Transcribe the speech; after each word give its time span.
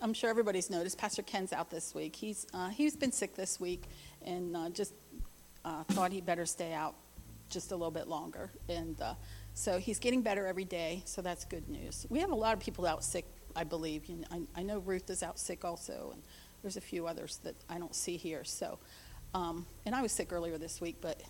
I'm 0.00 0.14
sure 0.14 0.30
everybody's 0.30 0.70
noticed, 0.70 0.96
Pastor 0.96 1.22
Ken's 1.22 1.52
out 1.52 1.70
this 1.70 1.92
week. 1.94 2.14
He's, 2.14 2.46
uh, 2.54 2.68
he's 2.68 2.94
been 2.94 3.10
sick 3.10 3.34
this 3.34 3.58
week 3.58 3.82
and 4.24 4.56
uh, 4.56 4.68
just 4.70 4.94
uh, 5.64 5.82
thought 5.88 6.12
he'd 6.12 6.24
better 6.24 6.46
stay 6.46 6.72
out 6.72 6.94
just 7.50 7.72
a 7.72 7.76
little 7.76 7.90
bit 7.90 8.06
longer. 8.06 8.50
And 8.68 9.00
uh, 9.00 9.14
so 9.54 9.78
he's 9.78 9.98
getting 9.98 10.22
better 10.22 10.46
every 10.46 10.64
day, 10.64 11.02
so 11.04 11.20
that's 11.20 11.44
good 11.44 11.68
news. 11.68 12.06
We 12.10 12.20
have 12.20 12.30
a 12.30 12.36
lot 12.36 12.54
of 12.54 12.60
people 12.60 12.86
out 12.86 13.02
sick, 13.02 13.24
I 13.56 13.64
believe. 13.64 14.06
You 14.06 14.16
know, 14.16 14.26
I, 14.30 14.60
I 14.60 14.62
know 14.62 14.78
Ruth 14.78 15.10
is 15.10 15.24
out 15.24 15.38
sick 15.38 15.64
also, 15.64 16.10
and 16.12 16.22
there's 16.62 16.76
a 16.76 16.80
few 16.80 17.08
others 17.08 17.40
that 17.42 17.56
I 17.68 17.78
don't 17.78 17.94
see 17.94 18.16
here. 18.16 18.44
So, 18.44 18.78
um, 19.34 19.66
and 19.84 19.96
I 19.96 20.02
was 20.02 20.12
sick 20.12 20.32
earlier 20.32 20.58
this 20.58 20.80
week, 20.80 20.96
but 21.00 21.20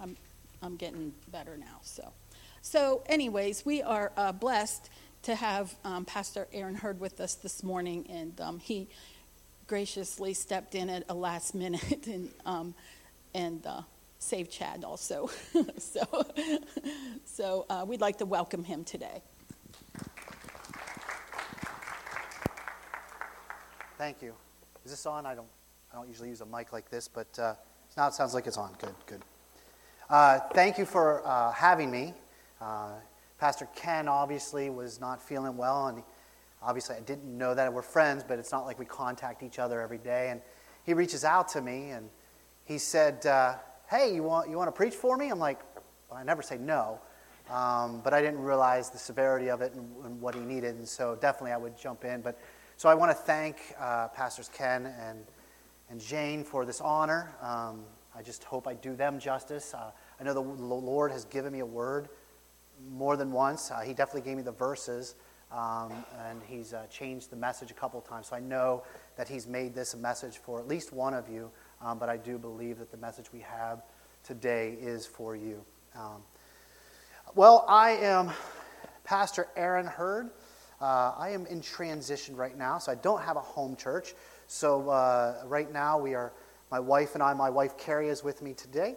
I'm, 0.00 0.16
I'm 0.62 0.76
getting 0.76 1.14
better 1.32 1.56
now. 1.56 1.80
So, 1.82 2.12
so 2.60 3.02
anyways, 3.06 3.64
we 3.64 3.82
are 3.82 4.12
uh, 4.18 4.32
blessed 4.32 4.90
to 5.22 5.34
have 5.34 5.74
um, 5.84 6.04
Pastor 6.04 6.46
Aaron 6.52 6.74
Hurd 6.74 7.00
with 7.00 7.20
us 7.20 7.34
this 7.34 7.62
morning, 7.62 8.06
and 8.08 8.40
um, 8.40 8.58
he 8.58 8.88
graciously 9.66 10.34
stepped 10.34 10.74
in 10.74 10.88
at 10.88 11.04
a 11.08 11.14
last 11.14 11.54
minute 11.54 12.06
and 12.06 12.30
um, 12.46 12.74
and 13.34 13.66
uh, 13.66 13.82
saved 14.18 14.50
Chad 14.50 14.84
also. 14.84 15.30
so 15.78 16.26
so 17.24 17.66
uh, 17.68 17.84
we'd 17.86 18.00
like 18.00 18.18
to 18.18 18.26
welcome 18.26 18.64
him 18.64 18.84
today. 18.84 19.22
Thank 23.96 24.22
you. 24.22 24.34
Is 24.84 24.92
this 24.92 25.06
on? 25.06 25.26
I 25.26 25.34
don't 25.34 25.48
I 25.92 25.96
don't 25.96 26.08
usually 26.08 26.28
use 26.28 26.40
a 26.40 26.46
mic 26.46 26.72
like 26.72 26.90
this, 26.90 27.08
but 27.08 27.38
uh, 27.38 27.54
now 27.96 28.08
it 28.08 28.14
sounds 28.14 28.34
like 28.34 28.46
it's 28.46 28.58
on. 28.58 28.74
Good, 28.78 28.94
good. 29.06 29.22
Uh, 30.08 30.38
thank 30.54 30.78
you 30.78 30.86
for 30.86 31.26
uh, 31.26 31.52
having 31.52 31.90
me. 31.90 32.14
Pastor 33.38 33.68
Ken 33.76 34.08
obviously 34.08 34.68
was 34.68 35.00
not 35.00 35.22
feeling 35.22 35.56
well, 35.56 35.86
and 35.86 36.02
obviously 36.60 36.96
I 36.96 37.00
didn't 37.00 37.38
know 37.38 37.54
that 37.54 37.72
we're 37.72 37.82
friends, 37.82 38.24
but 38.26 38.38
it's 38.38 38.50
not 38.50 38.66
like 38.66 38.78
we 38.80 38.84
contact 38.84 39.44
each 39.44 39.60
other 39.60 39.80
every 39.80 39.98
day. 39.98 40.30
And 40.30 40.40
he 40.84 40.92
reaches 40.92 41.24
out 41.24 41.48
to 41.50 41.60
me 41.60 41.90
and 41.90 42.10
he 42.64 42.78
said, 42.78 43.24
uh, 43.26 43.54
"Hey, 43.88 44.12
you 44.12 44.24
want 44.24 44.50
you 44.50 44.56
want 44.56 44.68
to 44.68 44.72
preach 44.72 44.94
for 44.94 45.16
me?" 45.16 45.30
I'm 45.30 45.38
like, 45.38 45.60
well, 46.10 46.18
I 46.18 46.24
never 46.24 46.42
say 46.42 46.58
no, 46.58 47.00
um, 47.48 48.00
but 48.02 48.12
I 48.12 48.20
didn't 48.20 48.40
realize 48.40 48.90
the 48.90 48.98
severity 48.98 49.50
of 49.50 49.62
it 49.62 49.72
and, 49.72 50.04
and, 50.04 50.20
what 50.20 50.34
he 50.34 50.40
needed, 50.40 50.74
and 50.74 50.88
so 50.88 51.14
definitely 51.14 51.52
I 51.52 51.58
would 51.58 51.78
jump 51.78 52.04
in. 52.04 52.20
But 52.22 52.40
so 52.76 52.88
I 52.88 52.94
want 52.94 53.12
to 53.12 53.16
thank 53.16 53.56
uh, 53.78 54.08
Pastors 54.08 54.50
Ken 54.52 54.86
and 54.86 55.24
and 55.90 56.00
Jane 56.00 56.42
for 56.42 56.66
this 56.66 56.80
honor. 56.80 57.30
Um, 57.40 57.84
I 58.16 58.22
just 58.22 58.42
hope 58.42 58.66
I 58.66 58.74
do 58.74 58.96
them 58.96 59.20
justice. 59.20 59.74
Uh, 59.74 59.92
I 60.18 60.24
know 60.24 60.34
the 60.34 60.40
Lord 60.40 61.12
has 61.12 61.24
given 61.24 61.52
me 61.52 61.60
a 61.60 61.66
word 61.66 62.08
more 62.90 63.16
than 63.16 63.32
once. 63.32 63.70
Uh, 63.70 63.80
he 63.80 63.92
definitely 63.92 64.22
gave 64.22 64.36
me 64.36 64.42
the 64.42 64.52
verses, 64.52 65.14
um, 65.50 65.92
and 66.28 66.40
he's 66.46 66.72
uh, 66.72 66.86
changed 66.90 67.30
the 67.30 67.36
message 67.36 67.70
a 67.70 67.74
couple 67.74 68.00
times. 68.00 68.28
So 68.28 68.36
I 68.36 68.40
know 68.40 68.82
that 69.16 69.28
he's 69.28 69.46
made 69.46 69.74
this 69.74 69.94
a 69.94 69.96
message 69.96 70.38
for 70.38 70.60
at 70.60 70.68
least 70.68 70.92
one 70.92 71.14
of 71.14 71.28
you, 71.28 71.50
um, 71.82 71.98
but 71.98 72.08
I 72.08 72.16
do 72.16 72.38
believe 72.38 72.78
that 72.78 72.90
the 72.90 72.96
message 72.96 73.32
we 73.32 73.40
have 73.40 73.82
today 74.22 74.76
is 74.80 75.06
for 75.06 75.34
you. 75.34 75.64
Um, 75.96 76.22
well, 77.34 77.64
I 77.68 77.90
am 77.90 78.30
Pastor 79.04 79.48
Aaron 79.56 79.86
Hurd. 79.86 80.30
Uh, 80.80 81.12
I 81.16 81.30
am 81.30 81.46
in 81.46 81.60
transition 81.60 82.36
right 82.36 82.56
now, 82.56 82.78
so 82.78 82.92
I 82.92 82.94
don't 82.94 83.22
have 83.22 83.36
a 83.36 83.40
home 83.40 83.74
church. 83.74 84.14
So 84.46 84.88
uh, 84.88 85.42
right 85.44 85.72
now, 85.72 85.98
we 85.98 86.14
are, 86.14 86.32
my 86.70 86.78
wife 86.78 87.14
and 87.14 87.22
I, 87.22 87.34
my 87.34 87.50
wife 87.50 87.76
Carrie 87.76 88.08
is 88.08 88.22
with 88.22 88.42
me 88.42 88.54
today. 88.54 88.96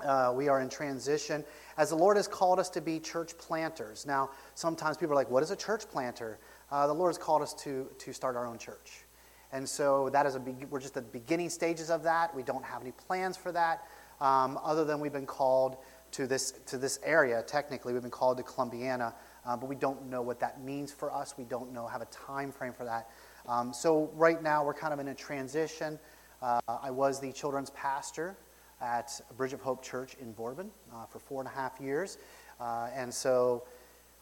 Uh, 0.00 0.32
we 0.34 0.48
are 0.48 0.62
in 0.62 0.70
transition 0.70 1.44
as 1.76 1.90
the 1.90 1.96
Lord 1.96 2.16
has 2.16 2.26
called 2.26 2.58
us 2.58 2.70
to 2.70 2.80
be 2.80 2.98
church 2.98 3.36
planters. 3.36 4.06
Now, 4.06 4.30
sometimes 4.54 4.96
people 4.96 5.12
are 5.12 5.16
like, 5.16 5.30
what 5.30 5.42
is 5.42 5.50
a 5.50 5.56
church 5.56 5.86
planter? 5.86 6.38
Uh, 6.70 6.86
the 6.86 6.94
Lord 6.94 7.10
has 7.10 7.18
called 7.18 7.42
us 7.42 7.52
to, 7.54 7.86
to 7.98 8.12
start 8.14 8.34
our 8.34 8.46
own 8.46 8.56
church. 8.56 9.04
And 9.52 9.68
so 9.68 10.08
that 10.10 10.24
is 10.24 10.34
a 10.34 10.40
we're 10.70 10.80
just 10.80 10.96
at 10.96 11.04
the 11.04 11.18
beginning 11.18 11.50
stages 11.50 11.90
of 11.90 12.02
that. 12.04 12.34
We 12.34 12.42
don't 12.42 12.64
have 12.64 12.80
any 12.80 12.92
plans 12.92 13.36
for 13.36 13.52
that, 13.52 13.86
um, 14.18 14.58
other 14.64 14.86
than 14.86 14.98
we've 14.98 15.12
been 15.12 15.26
called 15.26 15.76
to 16.12 16.26
this, 16.26 16.52
to 16.68 16.78
this 16.78 16.98
area. 17.04 17.42
Technically, 17.46 17.92
we've 17.92 18.00
been 18.00 18.10
called 18.10 18.38
to 18.38 18.42
Columbiana, 18.42 19.12
uh, 19.44 19.56
but 19.58 19.68
we 19.68 19.76
don't 19.76 20.06
know 20.06 20.22
what 20.22 20.40
that 20.40 20.62
means 20.62 20.90
for 20.90 21.12
us. 21.12 21.34
We 21.36 21.44
don't 21.44 21.70
know 21.70 21.86
have 21.86 22.00
a 22.00 22.06
time 22.06 22.50
frame 22.50 22.72
for 22.72 22.84
that. 22.84 23.10
Um, 23.46 23.74
so 23.74 24.10
right 24.14 24.42
now, 24.42 24.64
we're 24.64 24.72
kind 24.72 24.94
of 24.94 25.00
in 25.00 25.08
a 25.08 25.14
transition. 25.14 25.98
Uh, 26.40 26.60
I 26.66 26.90
was 26.90 27.20
the 27.20 27.30
children's 27.30 27.70
pastor 27.70 28.38
at 28.82 29.20
Bridge 29.36 29.52
of 29.52 29.60
Hope 29.60 29.82
Church 29.82 30.16
in 30.20 30.32
Boardman 30.32 30.70
uh, 30.92 31.06
for 31.06 31.20
four 31.20 31.40
and 31.40 31.48
a 31.48 31.52
half 31.52 31.80
years. 31.80 32.18
Uh, 32.60 32.88
and 32.94 33.12
so 33.12 33.62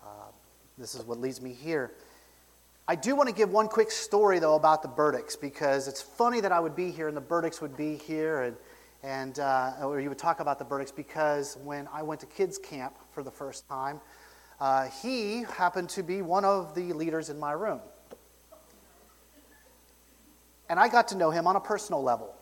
uh, 0.05 0.31
this 0.79 0.95
is 0.95 1.05
what 1.05 1.19
leads 1.19 1.41
me 1.41 1.53
here. 1.53 1.93
I 2.87 2.95
do 2.95 3.15
want 3.15 3.29
to 3.29 3.35
give 3.35 3.51
one 3.51 3.69
quick 3.69 3.91
story, 3.91 4.39
though, 4.39 4.57
about 4.57 4.83
the 4.83 4.89
Burdicks 4.89 5.41
because 5.41 5.89
it's 5.89 6.03
funny 6.03 6.41
that 6.41 6.53
I 6.53 6.61
would 6.61 6.77
be 6.77 6.91
here 6.91 7.09
and 7.09 7.17
the 7.17 7.23
Burdicks 7.23 7.61
would 7.61 7.77
be 7.77 7.97
here, 7.97 8.43
and, 8.43 8.57
and 9.03 9.39
uh, 9.39 9.75
or 9.83 10.01
you 10.01 10.09
would 10.09 10.19
talk 10.19 10.41
about 10.41 10.59
the 10.59 10.65
Burdicks 10.65 10.95
because 10.95 11.57
when 11.63 11.89
I 11.93 12.03
went 12.03 12.21
to 12.21 12.27
kids' 12.27 12.59
camp 12.59 12.97
for 13.13 13.23
the 13.23 13.31
first 13.31 13.69
time, 13.69 14.01
uh, 14.61 14.89
he 15.03 15.45
happened 15.57 15.89
to 15.91 16.03
be 16.03 16.21
one 16.21 16.45
of 16.45 16.75
the 16.75 16.93
leaders 16.93 17.31
in 17.31 17.39
my 17.39 17.53
room. 17.53 17.81
And 20.69 20.79
I 20.79 20.89
got 20.89 21.09
to 21.09 21.17
know 21.17 21.31
him 21.31 21.47
on 21.47 21.57
a 21.57 21.61
personal 21.61 22.03
level. 22.03 22.35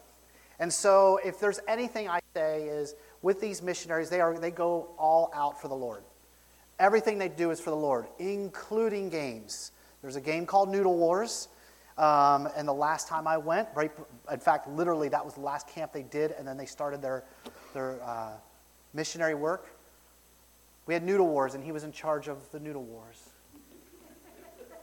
And 0.60 0.72
so, 0.72 1.20
if 1.24 1.38
there's 1.38 1.60
anything 1.68 2.08
I 2.08 2.20
say 2.34 2.64
is 2.64 2.94
with 3.22 3.40
these 3.40 3.62
missionaries, 3.62 4.10
they, 4.10 4.20
are, 4.20 4.38
they 4.38 4.50
go 4.50 4.90
all 4.98 5.30
out 5.34 5.60
for 5.60 5.68
the 5.68 5.74
Lord. 5.74 6.02
Everything 6.78 7.18
they 7.18 7.28
do 7.28 7.50
is 7.50 7.60
for 7.60 7.70
the 7.70 7.76
Lord, 7.76 8.06
including 8.18 9.08
games. 9.08 9.72
There's 10.02 10.16
a 10.16 10.20
game 10.20 10.46
called 10.46 10.68
Noodle 10.68 10.96
Wars. 10.96 11.48
Um, 11.96 12.48
and 12.56 12.66
the 12.66 12.72
last 12.72 13.08
time 13.08 13.26
I 13.26 13.36
went, 13.38 13.68
right, 13.74 13.90
in 14.30 14.38
fact, 14.38 14.68
literally, 14.68 15.08
that 15.08 15.24
was 15.24 15.34
the 15.34 15.40
last 15.40 15.66
camp 15.66 15.92
they 15.92 16.04
did, 16.04 16.30
and 16.32 16.46
then 16.46 16.56
they 16.56 16.66
started 16.66 17.02
their, 17.02 17.24
their 17.74 18.00
uh, 18.02 18.30
missionary 18.94 19.34
work. 19.34 19.66
We 20.86 20.94
had 20.94 21.02
Noodle 21.02 21.26
Wars, 21.26 21.54
and 21.54 21.64
he 21.64 21.72
was 21.72 21.82
in 21.82 21.90
charge 21.90 22.28
of 22.28 22.38
the 22.52 22.60
Noodle 22.60 22.84
Wars. 22.84 23.30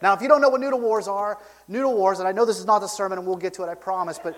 Now, 0.02 0.14
if 0.14 0.22
you 0.22 0.28
don't 0.28 0.42
know 0.42 0.50
what 0.50 0.60
Noodle 0.60 0.82
Wars 0.82 1.08
are, 1.08 1.40
Noodle 1.70 1.96
Wars, 1.96 2.20
and 2.20 2.28
I 2.28 2.34
know 2.34 2.44
this 2.44 2.60
is 2.60 2.66
not 2.66 2.80
the 2.80 2.88
sermon, 2.88 3.18
and 3.18 3.26
we'll 3.26 3.38
get 3.38 3.54
to 3.56 3.64
it, 3.64 3.70
I 3.70 3.76
promise, 3.76 4.20
but 4.22 4.38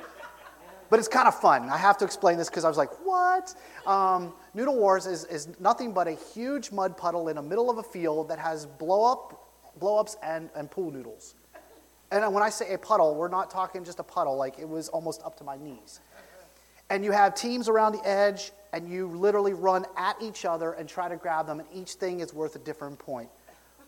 but 0.90 1.00
it's 1.00 1.08
kind 1.08 1.28
of 1.28 1.40
fun. 1.40 1.70
I 1.70 1.78
have 1.78 1.98
to 1.98 2.06
explain 2.06 2.38
this 2.38 2.50
because 2.50 2.66
I 2.66 2.70
was 2.70 2.78
like, 2.78 2.92
what? 3.06 3.56
Um, 3.86 4.34
Noodle 4.54 4.76
Wars 4.76 5.06
is, 5.06 5.26
is 5.26 5.48
nothing 5.60 5.94
but 5.94 6.08
a 6.08 6.14
huge 6.34 6.72
mud 6.72 6.98
puddle 6.98 7.28
in 7.28 7.36
the 7.36 7.42
middle 7.42 7.70
of 7.70 7.78
a 7.78 7.84
field 7.84 8.30
that 8.30 8.40
has 8.40 8.66
blow, 8.66 9.12
up, 9.12 9.80
blow 9.80 9.98
ups 10.00 10.18
and, 10.24 10.50
and 10.56 10.70
pool 10.70 10.92
noodles. 10.92 11.36
And 12.12 12.34
when 12.34 12.42
I 12.42 12.50
say 12.50 12.74
a 12.74 12.78
puddle, 12.78 13.16
we're 13.16 13.28
not 13.28 13.50
talking 13.50 13.84
just 13.84 14.00
a 14.00 14.04
puddle, 14.04 14.38
like 14.38 14.60
it 14.60 14.68
was 14.68 14.88
almost 14.90 15.22
up 15.24 15.38
to 15.38 15.44
my 15.44 15.58
knees. 15.58 16.00
And 16.90 17.04
you 17.04 17.12
have 17.12 17.36
teams 17.36 17.68
around 17.68 17.92
the 17.92 18.08
edge, 18.08 18.52
and 18.72 18.90
you 18.90 19.08
literally 19.08 19.54
run 19.54 19.86
at 19.98 20.16
each 20.22 20.46
other 20.46 20.72
and 20.74 20.88
try 20.88 21.10
to 21.10 21.18
grab 21.18 21.48
them, 21.48 21.60
and 21.60 21.68
each 21.74 21.94
thing 21.94 22.22
is 22.22 22.34
worth 22.34 22.56
a 22.56 22.60
different 22.60 22.98
point. 22.98 23.30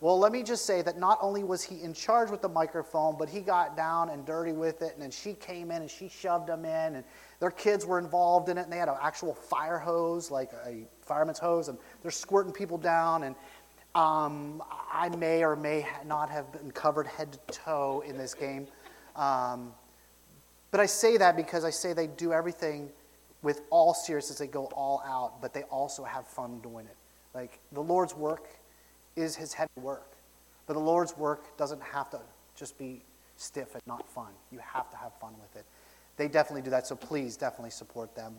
Well, 0.00 0.18
let 0.18 0.32
me 0.32 0.42
just 0.42 0.64
say 0.64 0.80
that 0.80 0.98
not 0.98 1.18
only 1.20 1.44
was 1.44 1.62
he 1.62 1.82
in 1.82 1.92
charge 1.92 2.30
with 2.30 2.40
the 2.40 2.48
microphone, 2.48 3.16
but 3.18 3.28
he 3.28 3.40
got 3.40 3.76
down 3.76 4.08
and 4.08 4.24
dirty 4.24 4.52
with 4.52 4.80
it. 4.80 4.94
And 4.94 5.02
then 5.02 5.10
she 5.10 5.34
came 5.34 5.70
in 5.70 5.82
and 5.82 5.90
she 5.90 6.08
shoved 6.08 6.48
him 6.48 6.64
in. 6.64 6.94
And 6.96 7.04
their 7.38 7.50
kids 7.50 7.84
were 7.84 7.98
involved 7.98 8.48
in 8.48 8.56
it. 8.56 8.62
And 8.62 8.72
they 8.72 8.78
had 8.78 8.88
an 8.88 8.96
actual 9.02 9.34
fire 9.34 9.78
hose, 9.78 10.30
like 10.30 10.52
a 10.66 10.86
fireman's 11.02 11.38
hose. 11.38 11.68
And 11.68 11.76
they're 12.00 12.10
squirting 12.10 12.52
people 12.52 12.78
down. 12.78 13.24
And 13.24 13.34
um, 13.94 14.62
I 14.90 15.10
may 15.18 15.44
or 15.44 15.54
may 15.54 15.86
not 16.06 16.30
have 16.30 16.50
been 16.50 16.70
covered 16.70 17.06
head 17.06 17.32
to 17.32 17.38
toe 17.52 18.02
in 18.06 18.16
this 18.16 18.32
game. 18.32 18.68
Um, 19.16 19.74
but 20.70 20.80
I 20.80 20.86
say 20.86 21.18
that 21.18 21.36
because 21.36 21.62
I 21.62 21.70
say 21.70 21.92
they 21.92 22.06
do 22.06 22.32
everything 22.32 22.88
with 23.42 23.60
all 23.68 23.92
seriousness. 23.92 24.38
They 24.38 24.46
go 24.46 24.64
all 24.66 25.02
out, 25.06 25.42
but 25.42 25.52
they 25.52 25.64
also 25.64 26.04
have 26.04 26.26
fun 26.26 26.60
doing 26.60 26.86
it. 26.86 26.96
Like 27.34 27.58
the 27.72 27.82
Lord's 27.82 28.16
work 28.16 28.48
is 29.20 29.36
his 29.36 29.52
heavy 29.52 29.70
work. 29.76 30.16
But 30.66 30.74
the 30.74 30.80
Lord's 30.80 31.16
work 31.16 31.56
doesn't 31.56 31.82
have 31.82 32.10
to 32.10 32.20
just 32.54 32.78
be 32.78 33.02
stiff 33.36 33.74
and 33.74 33.82
not 33.86 34.08
fun. 34.08 34.32
You 34.52 34.58
have 34.58 34.90
to 34.90 34.96
have 34.96 35.12
fun 35.20 35.34
with 35.40 35.56
it. 35.56 35.64
They 36.16 36.28
definitely 36.28 36.62
do 36.62 36.70
that, 36.70 36.86
so 36.86 36.96
please 36.96 37.36
definitely 37.36 37.70
support 37.70 38.14
them. 38.14 38.36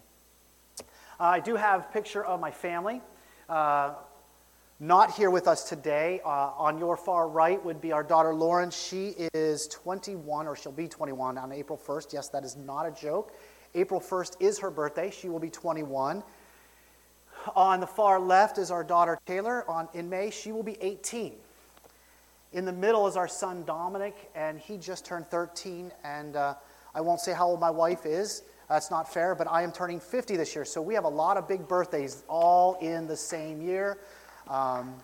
Uh, 0.79 0.83
I 1.23 1.39
do 1.39 1.55
have 1.55 1.81
a 1.81 1.93
picture 1.93 2.23
of 2.23 2.39
my 2.39 2.51
family. 2.51 3.01
Uh, 3.49 3.93
not 4.79 5.11
here 5.11 5.29
with 5.29 5.47
us 5.47 5.69
today. 5.69 6.21
Uh, 6.25 6.51
on 6.57 6.77
your 6.79 6.97
far 6.97 7.27
right 7.27 7.63
would 7.63 7.81
be 7.81 7.91
our 7.91 8.03
daughter 8.03 8.33
Lauren. 8.33 8.71
She 8.71 9.15
is 9.33 9.67
21, 9.67 10.47
or 10.47 10.55
she'll 10.55 10.71
be 10.71 10.87
21 10.87 11.37
on 11.37 11.51
April 11.51 11.77
1st. 11.77 12.13
Yes, 12.13 12.29
that 12.29 12.43
is 12.43 12.55
not 12.55 12.87
a 12.87 12.91
joke. 12.91 13.33
April 13.75 13.99
1st 13.99 14.37
is 14.39 14.59
her 14.59 14.71
birthday. 14.71 15.11
She 15.11 15.29
will 15.29 15.39
be 15.39 15.49
21. 15.49 16.23
On 17.55 17.79
the 17.79 17.87
far 17.87 18.19
left 18.19 18.57
is 18.57 18.71
our 18.71 18.83
daughter 18.83 19.19
Taylor. 19.25 19.69
On, 19.69 19.87
in 19.93 20.09
May, 20.09 20.29
she 20.29 20.51
will 20.51 20.63
be 20.63 20.77
18. 20.81 21.33
In 22.53 22.65
the 22.65 22.73
middle 22.73 23.07
is 23.07 23.15
our 23.15 23.27
son 23.27 23.63
Dominic, 23.65 24.29
and 24.35 24.59
he 24.59 24.77
just 24.77 25.05
turned 25.05 25.27
13. 25.27 25.91
And 26.03 26.35
uh, 26.35 26.55
I 26.93 27.01
won't 27.01 27.19
say 27.19 27.33
how 27.33 27.47
old 27.47 27.59
my 27.59 27.69
wife 27.69 28.05
is. 28.05 28.43
That's 28.69 28.91
not 28.91 29.11
fair, 29.11 29.35
but 29.35 29.47
I 29.49 29.63
am 29.63 29.71
turning 29.71 29.99
50 29.99 30.37
this 30.37 30.55
year. 30.55 30.65
So 30.65 30.81
we 30.81 30.93
have 30.93 31.03
a 31.03 31.09
lot 31.09 31.37
of 31.37 31.47
big 31.47 31.67
birthdays 31.67 32.23
all 32.27 32.75
in 32.75 33.07
the 33.07 33.17
same 33.17 33.61
year. 33.61 33.97
Um, 34.47 34.95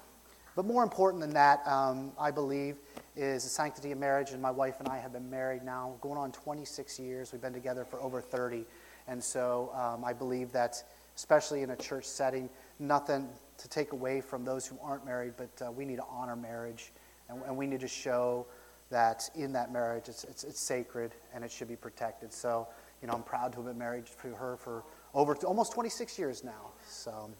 but 0.55 0.65
more 0.65 0.83
important 0.83 1.21
than 1.21 1.33
that, 1.33 1.65
um, 1.67 2.11
I 2.19 2.31
believe, 2.31 2.77
is 3.15 3.43
the 3.43 3.49
sanctity 3.49 3.91
of 3.91 3.97
marriage, 3.97 4.31
and 4.31 4.41
my 4.41 4.51
wife 4.51 4.79
and 4.79 4.87
I 4.87 4.97
have 4.97 5.13
been 5.13 5.29
married 5.29 5.63
now 5.63 5.95
going 6.01 6.17
on 6.17 6.31
26 6.31 6.99
years. 6.99 7.31
We've 7.31 7.41
been 7.41 7.53
together 7.53 7.85
for 7.85 8.01
over 8.01 8.21
30. 8.21 8.65
And 9.07 9.23
so 9.23 9.71
um, 9.73 10.03
I 10.03 10.13
believe 10.13 10.51
that, 10.53 10.83
especially 11.17 11.63
in 11.63 11.71
a 11.71 11.75
church 11.75 12.05
setting, 12.05 12.47
nothing 12.77 13.27
to 13.57 13.67
take 13.67 13.91
away 13.91 14.21
from 14.21 14.45
those 14.45 14.67
who 14.67 14.77
aren't 14.83 15.03
married, 15.03 15.33
but 15.35 15.49
uh, 15.65 15.71
we 15.71 15.83
need 15.83 15.95
to 15.95 16.05
honor 16.09 16.35
marriage, 16.35 16.93
and, 17.27 17.41
and, 17.47 17.57
we 17.57 17.65
need 17.65 17.79
to 17.79 17.87
show 17.87 18.45
that 18.91 19.27
in 19.35 19.51
that 19.51 19.73
marriage 19.73 20.07
it's, 20.07 20.23
it's, 20.25 20.43
it's, 20.43 20.61
sacred 20.61 21.11
and 21.33 21.43
it 21.43 21.51
should 21.51 21.67
be 21.67 21.75
protected. 21.75 22.31
So, 22.31 22.67
you 23.01 23.07
know, 23.07 23.15
I'm 23.15 23.23
proud 23.23 23.51
to 23.53 23.57
have 23.57 23.65
been 23.65 23.77
married 23.77 24.05
to 24.21 24.27
her 24.35 24.57
for 24.57 24.83
over 25.13 25.35
almost 25.37 25.73
26 25.73 26.19
years 26.19 26.43
now. 26.43 26.71
So, 26.87 27.31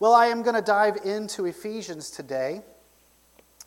well, 0.00 0.14
I 0.14 0.26
am 0.26 0.42
going 0.42 0.56
to 0.56 0.62
dive 0.62 0.96
into 1.04 1.44
Ephesians 1.44 2.10
today. 2.10 2.62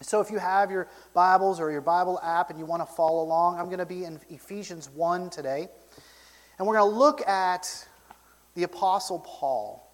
So, 0.02 0.20
if 0.22 0.32
you 0.32 0.40
have 0.40 0.72
your 0.72 0.90
Bibles 1.14 1.60
or 1.60 1.72
your 1.72 1.82
Bible 1.82 2.20
app 2.24 2.50
and 2.50 2.58
you 2.58 2.66
want 2.66 2.82
to 2.82 2.92
follow 2.92 3.24
along, 3.24 3.60
I'm 3.60 3.68
going 3.68 3.78
to 3.78 3.86
be 3.86 4.06
in 4.06 4.20
Ephesians 4.30 4.90
1 4.90 5.30
today. 5.30 5.70
And 6.58 6.68
we're 6.68 6.78
going 6.78 6.92
to 6.92 6.98
look 6.98 7.26
at 7.28 7.88
the 8.56 8.64
Apostle 8.64 9.20
Paul 9.20 9.88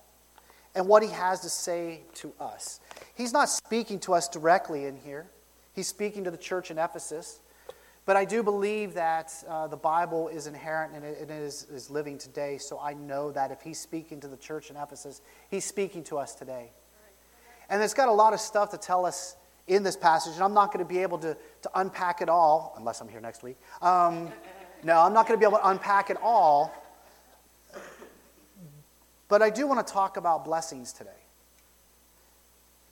and 0.76 0.88
what 0.88 1.02
he 1.04 1.10
has 1.10 1.42
to 1.42 1.50
say 1.50 2.02
to 2.16 2.34
us. 2.40 2.80
He's 3.16 3.34
not 3.34 3.50
speaking 3.50 4.00
to 4.02 4.14
us 4.14 4.28
directly 4.28 4.86
in 4.86 4.96
here, 4.96 5.28
he's 5.74 5.88
speaking 5.88 6.24
to 6.26 6.32
the 6.32 6.38
church 6.38 6.72
in 6.72 6.78
Ephesus. 6.78 7.40
But 8.06 8.16
I 8.16 8.24
do 8.24 8.42
believe 8.42 8.94
that 8.94 9.34
uh, 9.50 9.68
the 9.68 9.76
Bible 9.76 10.30
is 10.30 10.48
inherent 10.48 10.96
and 10.96 11.04
it, 11.04 11.18
it 11.24 11.30
is, 11.30 11.68
is 11.70 11.90
living 11.90 12.18
today. 12.18 12.58
So 12.58 12.80
I 12.80 12.94
know 12.94 13.34
that 13.34 13.52
if 13.52 13.62
he's 13.62 13.80
speaking 13.80 14.22
to 14.22 14.30
the 14.30 14.38
church 14.38 14.70
in 14.70 14.78
Ephesus, 14.78 15.22
he's 15.52 15.66
speaking 15.66 16.06
to 16.06 16.18
us 16.18 16.34
today. 16.34 16.72
And 17.70 17.84
it's 17.84 17.94
got 17.94 18.08
a 18.08 18.14
lot 18.14 18.32
of 18.32 18.40
stuff 18.40 18.72
to 18.72 18.78
tell 18.78 19.06
us 19.06 19.36
in 19.68 19.84
this 19.84 19.98
passage, 19.98 20.36
and 20.36 20.44
I'm 20.44 20.54
not 20.54 20.72
going 20.72 20.84
to 20.84 20.88
be 20.88 21.00
able 21.00 21.18
to, 21.18 21.36
to 21.64 21.70
unpack 21.76 22.22
it 22.22 22.30
all, 22.30 22.74
unless 22.78 23.02
I'm 23.02 23.10
here 23.10 23.20
next 23.20 23.44
week. 23.44 23.58
Um, 23.82 24.30
no, 24.84 25.02
I'm 25.02 25.14
not 25.14 25.28
going 25.28 25.38
to 25.38 25.46
be 25.46 25.46
able 25.46 25.60
to 25.60 25.68
unpack 25.68 26.10
it 26.10 26.18
all. 26.24 26.74
But 29.28 29.42
I 29.42 29.50
do 29.50 29.68
want 29.68 29.86
to 29.86 29.94
talk 29.94 30.18
about 30.18 30.46
blessings 30.46 30.94
today. 30.94 31.10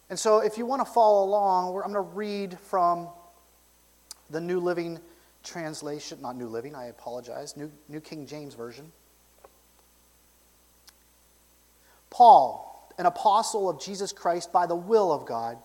And 0.10 0.20
so, 0.20 0.40
if 0.40 0.58
you 0.58 0.66
want 0.66 0.86
to 0.86 0.92
follow 0.92 1.26
along, 1.26 1.76
I'm 1.84 1.92
going 1.92 1.94
to 1.94 2.02
read 2.02 2.60
from 2.60 3.08
the 4.30 4.42
New 4.42 4.60
Living 4.60 5.00
Translation, 5.44 6.20
not 6.22 6.36
New 6.36 6.48
Living, 6.48 6.76
I 6.76 6.86
apologize, 6.86 7.56
New, 7.58 7.72
New 7.90 8.02
King 8.02 8.28
James 8.28 8.54
Version. 8.54 8.92
Paul, 12.10 12.94
an 12.98 13.06
apostle 13.06 13.70
of 13.70 13.82
Jesus 13.82 14.12
Christ 14.12 14.52
by 14.52 14.68
the 14.68 14.76
will 14.76 15.12
of 15.12 15.26
God, 15.26 15.58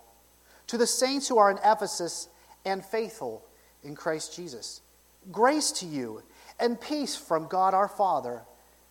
to 0.69 0.79
the 0.79 0.87
saints 0.87 1.29
who 1.29 1.39
are 1.39 1.51
in 1.51 1.59
Ephesus 1.59 2.29
and 2.65 2.85
faithful 2.85 3.45
in 3.83 3.95
Christ 3.95 4.35
Jesus, 4.35 4.81
grace 5.31 5.71
to 5.73 5.87
you 5.87 6.23
and 6.59 6.81
peace 6.81 7.17
from 7.17 7.47
God 7.47 7.75
our 7.75 7.89
Father 7.89 8.43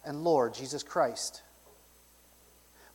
and 0.06 0.24
Lord 0.24 0.54
Jesus 0.54 0.84
Christ. 0.84 1.42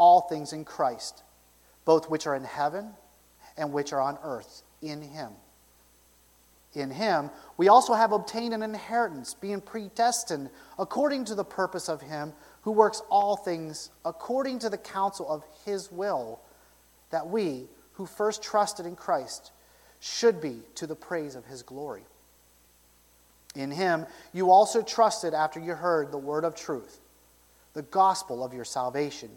all 0.00 0.22
things 0.22 0.54
in 0.54 0.64
Christ, 0.64 1.22
both 1.84 2.08
which 2.08 2.26
are 2.26 2.34
in 2.34 2.42
heaven 2.42 2.90
and 3.58 3.70
which 3.70 3.92
are 3.92 4.00
on 4.00 4.18
earth, 4.24 4.62
in 4.80 5.02
him. 5.02 5.28
In 6.72 6.90
him, 6.90 7.30
we 7.58 7.68
also 7.68 7.92
have 7.92 8.12
obtained 8.12 8.54
an 8.54 8.62
inheritance, 8.62 9.34
being 9.34 9.60
predestined 9.60 10.48
according 10.78 11.26
to 11.26 11.34
the 11.34 11.44
purpose 11.44 11.90
of 11.90 12.00
him 12.00 12.32
who 12.62 12.72
works 12.72 13.02
all 13.10 13.36
things 13.36 13.90
according 14.06 14.60
to 14.60 14.70
the 14.70 14.78
counsel 14.78 15.28
of 15.28 15.44
his 15.66 15.92
will, 15.92 16.40
that 17.10 17.28
we, 17.28 17.66
who 17.92 18.06
first 18.06 18.42
trusted 18.42 18.86
in 18.86 18.96
Christ, 18.96 19.52
should 20.00 20.40
be 20.40 20.62
to 20.76 20.86
the 20.86 20.96
praise 20.96 21.34
of 21.34 21.44
his 21.44 21.62
glory. 21.62 22.04
In 23.54 23.70
him, 23.70 24.06
you 24.32 24.50
also 24.50 24.80
trusted 24.80 25.34
after 25.34 25.60
you 25.60 25.74
heard 25.74 26.10
the 26.10 26.18
word 26.18 26.44
of 26.44 26.54
truth, 26.54 27.00
the 27.74 27.82
gospel 27.82 28.42
of 28.42 28.54
your 28.54 28.64
salvation 28.64 29.28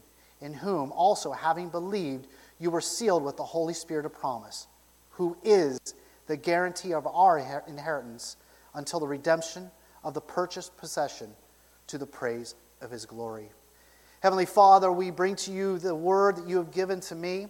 in 0.43 0.53
whom 0.53 0.91
also, 0.91 1.31
having 1.31 1.69
believed, 1.69 2.27
you 2.59 2.69
were 2.69 2.81
sealed 2.81 3.23
with 3.23 3.37
the 3.37 3.43
Holy 3.43 3.73
Spirit 3.73 4.05
of 4.05 4.13
promise, 4.13 4.67
who 5.11 5.37
is 5.41 5.79
the 6.27 6.35
guarantee 6.35 6.93
of 6.93 7.07
our 7.07 7.39
inheritance 7.67 8.35
until 8.75 8.99
the 8.99 9.07
redemption 9.07 9.71
of 10.03 10.13
the 10.13 10.21
purchased 10.21 10.75
possession 10.77 11.31
to 11.87 11.97
the 11.97 12.05
praise 12.05 12.55
of 12.81 12.91
his 12.91 13.05
glory. 13.05 13.49
Heavenly 14.19 14.45
Father, 14.45 14.91
we 14.91 15.11
bring 15.11 15.35
to 15.37 15.51
you 15.51 15.79
the 15.79 15.95
word 15.95 16.35
that 16.35 16.47
you 16.47 16.57
have 16.57 16.71
given 16.71 16.99
to 17.01 17.15
me. 17.15 17.47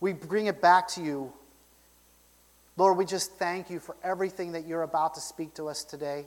We 0.00 0.12
bring 0.12 0.46
it 0.46 0.62
back 0.62 0.86
to 0.88 1.02
you. 1.02 1.32
Lord, 2.76 2.96
we 2.96 3.04
just 3.04 3.32
thank 3.32 3.68
you 3.68 3.80
for 3.80 3.96
everything 4.04 4.52
that 4.52 4.64
you're 4.64 4.82
about 4.82 5.14
to 5.14 5.20
speak 5.20 5.54
to 5.54 5.68
us 5.68 5.82
today. 5.82 6.26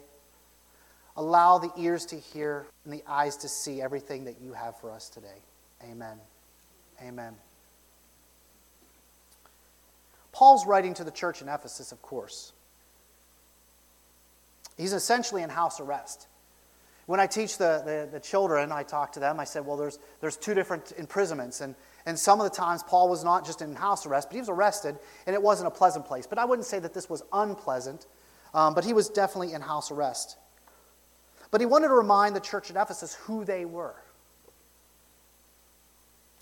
Allow 1.17 1.57
the 1.57 1.71
ears 1.77 2.05
to 2.07 2.15
hear 2.15 2.65
and 2.85 2.93
the 2.93 3.03
eyes 3.07 3.37
to 3.37 3.49
see 3.49 3.81
everything 3.81 4.25
that 4.25 4.41
you 4.41 4.53
have 4.53 4.79
for 4.79 4.91
us 4.91 5.09
today. 5.09 5.27
Amen. 5.83 6.17
Amen. 7.01 7.35
Paul's 10.31 10.65
writing 10.65 10.93
to 10.95 11.03
the 11.03 11.11
church 11.11 11.41
in 11.41 11.49
Ephesus, 11.49 11.91
of 11.91 12.01
course. 12.01 12.53
He's 14.77 14.93
essentially 14.93 15.43
in 15.43 15.49
house 15.49 15.79
arrest. 15.79 16.27
When 17.07 17.19
I 17.19 17.27
teach 17.27 17.57
the, 17.57 17.81
the, 17.85 18.09
the, 18.09 18.19
children, 18.19 18.71
I 18.71 18.83
talk 18.83 19.13
to 19.13 19.19
them, 19.19 19.39
I 19.39 19.43
said, 19.43 19.65
well, 19.65 19.75
there's, 19.75 19.99
there's 20.21 20.37
two 20.37 20.53
different 20.53 20.93
imprisonments. 20.97 21.59
And, 21.59 21.75
and 22.05 22.17
some 22.17 22.39
of 22.39 22.49
the 22.49 22.55
times, 22.55 22.83
Paul 22.83 23.09
was 23.09 23.23
not 23.23 23.45
just 23.45 23.61
in 23.61 23.75
house 23.75 24.05
arrest, 24.05 24.29
but 24.29 24.35
he 24.35 24.39
was 24.39 24.49
arrested, 24.49 24.97
and 25.25 25.33
it 25.33 25.41
wasn't 25.41 25.67
a 25.67 25.71
pleasant 25.71 26.05
place. 26.05 26.25
But 26.25 26.37
I 26.37 26.45
wouldn't 26.45 26.67
say 26.67 26.79
that 26.79 26.93
this 26.93 27.09
was 27.09 27.21
unpleasant, 27.33 28.05
um, 28.53 28.73
but 28.73 28.85
he 28.85 28.93
was 28.93 29.09
definitely 29.09 29.53
in 29.53 29.61
house 29.61 29.91
arrest. 29.91 30.37
But 31.51 31.59
he 31.59 31.67
wanted 31.67 31.89
to 31.89 31.93
remind 31.93 32.35
the 32.35 32.39
church 32.39 32.69
at 32.71 32.81
Ephesus 32.81 33.13
who 33.13 33.43
they 33.43 33.65
were. 33.65 33.95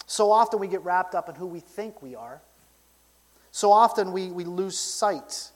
So 0.06 0.32
often 0.32 0.60
we 0.60 0.68
get 0.68 0.84
wrapped 0.84 1.16
up 1.16 1.30
in 1.30 1.36
who 1.36 1.48
we 1.48 1.60
think 1.60 2.01
we 2.01 2.16
are. 2.16 2.42
So 3.51 3.72
often 3.72 4.12
we, 4.12 4.32
we 4.32 4.44
lose 4.44 4.78
sight. 4.78 5.50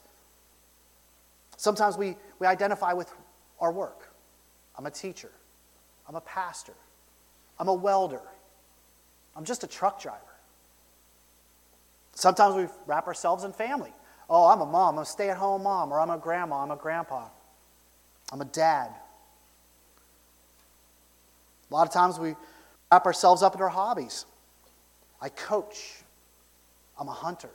Sometimes 1.56 1.96
we, 1.96 2.16
we 2.40 2.46
identify 2.46 2.92
with 2.92 3.12
our 3.60 3.72
work. 3.72 4.12
I'm 4.76 4.86
a 4.86 4.90
teacher. 4.90 5.30
I'm 6.08 6.16
a 6.16 6.20
pastor. 6.20 6.74
I'm 7.58 7.68
a 7.68 7.74
welder. 7.74 8.20
I'm 9.36 9.44
just 9.44 9.62
a 9.64 9.66
truck 9.66 10.00
driver. 10.00 10.20
Sometimes 12.12 12.54
we 12.56 12.66
wrap 12.86 13.06
ourselves 13.06 13.44
in 13.44 13.52
family. 13.52 13.92
Oh, 14.28 14.46
I'm 14.46 14.60
a 14.60 14.66
mom. 14.66 14.96
I'm 14.96 15.02
a 15.02 15.06
stay 15.06 15.30
at 15.30 15.36
home 15.36 15.64
mom, 15.64 15.92
or 15.92 16.00
I'm 16.00 16.10
a 16.10 16.18
grandma. 16.18 16.62
I'm 16.62 16.70
a 16.70 16.76
grandpa. 16.76 17.28
I'm 18.32 18.40
a 18.40 18.46
dad. 18.46 18.90
A 21.74 21.76
lot 21.76 21.88
of 21.88 21.92
times 21.92 22.20
we 22.20 22.36
wrap 22.92 23.04
ourselves 23.04 23.42
up 23.42 23.56
in 23.56 23.60
our 23.60 23.68
hobbies. 23.68 24.26
I 25.20 25.28
coach. 25.28 26.04
I'm 26.96 27.08
a 27.08 27.12
hunter. 27.12 27.50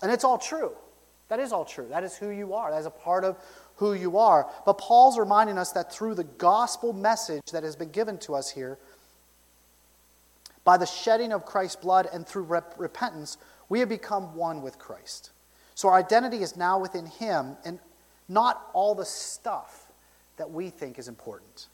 And 0.00 0.12
it's 0.12 0.22
all 0.22 0.38
true. 0.38 0.70
That 1.30 1.40
is 1.40 1.50
all 1.50 1.64
true. 1.64 1.88
That 1.90 2.04
is 2.04 2.16
who 2.16 2.30
you 2.30 2.54
are. 2.54 2.70
That 2.70 2.78
is 2.78 2.86
a 2.86 2.90
part 2.90 3.24
of 3.24 3.36
who 3.74 3.94
you 3.94 4.18
are. 4.18 4.48
But 4.64 4.78
Paul's 4.78 5.18
reminding 5.18 5.58
us 5.58 5.72
that 5.72 5.92
through 5.92 6.14
the 6.14 6.22
gospel 6.22 6.92
message 6.92 7.42
that 7.50 7.64
has 7.64 7.74
been 7.74 7.90
given 7.90 8.18
to 8.18 8.36
us 8.36 8.52
here, 8.52 8.78
by 10.62 10.76
the 10.76 10.86
shedding 10.86 11.32
of 11.32 11.44
Christ's 11.44 11.82
blood 11.82 12.08
and 12.12 12.24
through 12.24 12.44
rep- 12.44 12.74
repentance, 12.78 13.36
we 13.68 13.80
have 13.80 13.88
become 13.88 14.36
one 14.36 14.62
with 14.62 14.78
Christ. 14.78 15.32
So 15.74 15.88
our 15.88 15.98
identity 15.98 16.40
is 16.44 16.56
now 16.56 16.78
within 16.78 17.06
Him 17.06 17.56
and 17.64 17.80
not 18.28 18.70
all 18.74 18.94
the 18.94 19.04
stuff 19.04 19.90
that 20.36 20.52
we 20.52 20.70
think 20.70 21.00
is 21.00 21.08
important. 21.08 21.66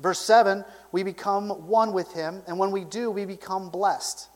Verse 0.00 0.20
7 0.20 0.64
we 0.92 1.02
become 1.02 1.50
one 1.68 1.92
with 1.92 2.12
Him, 2.12 2.42
and 2.46 2.58
when 2.58 2.70
we 2.70 2.84
do, 2.84 3.10
we 3.10 3.24
become 3.24 3.70
blessed. 3.70 4.28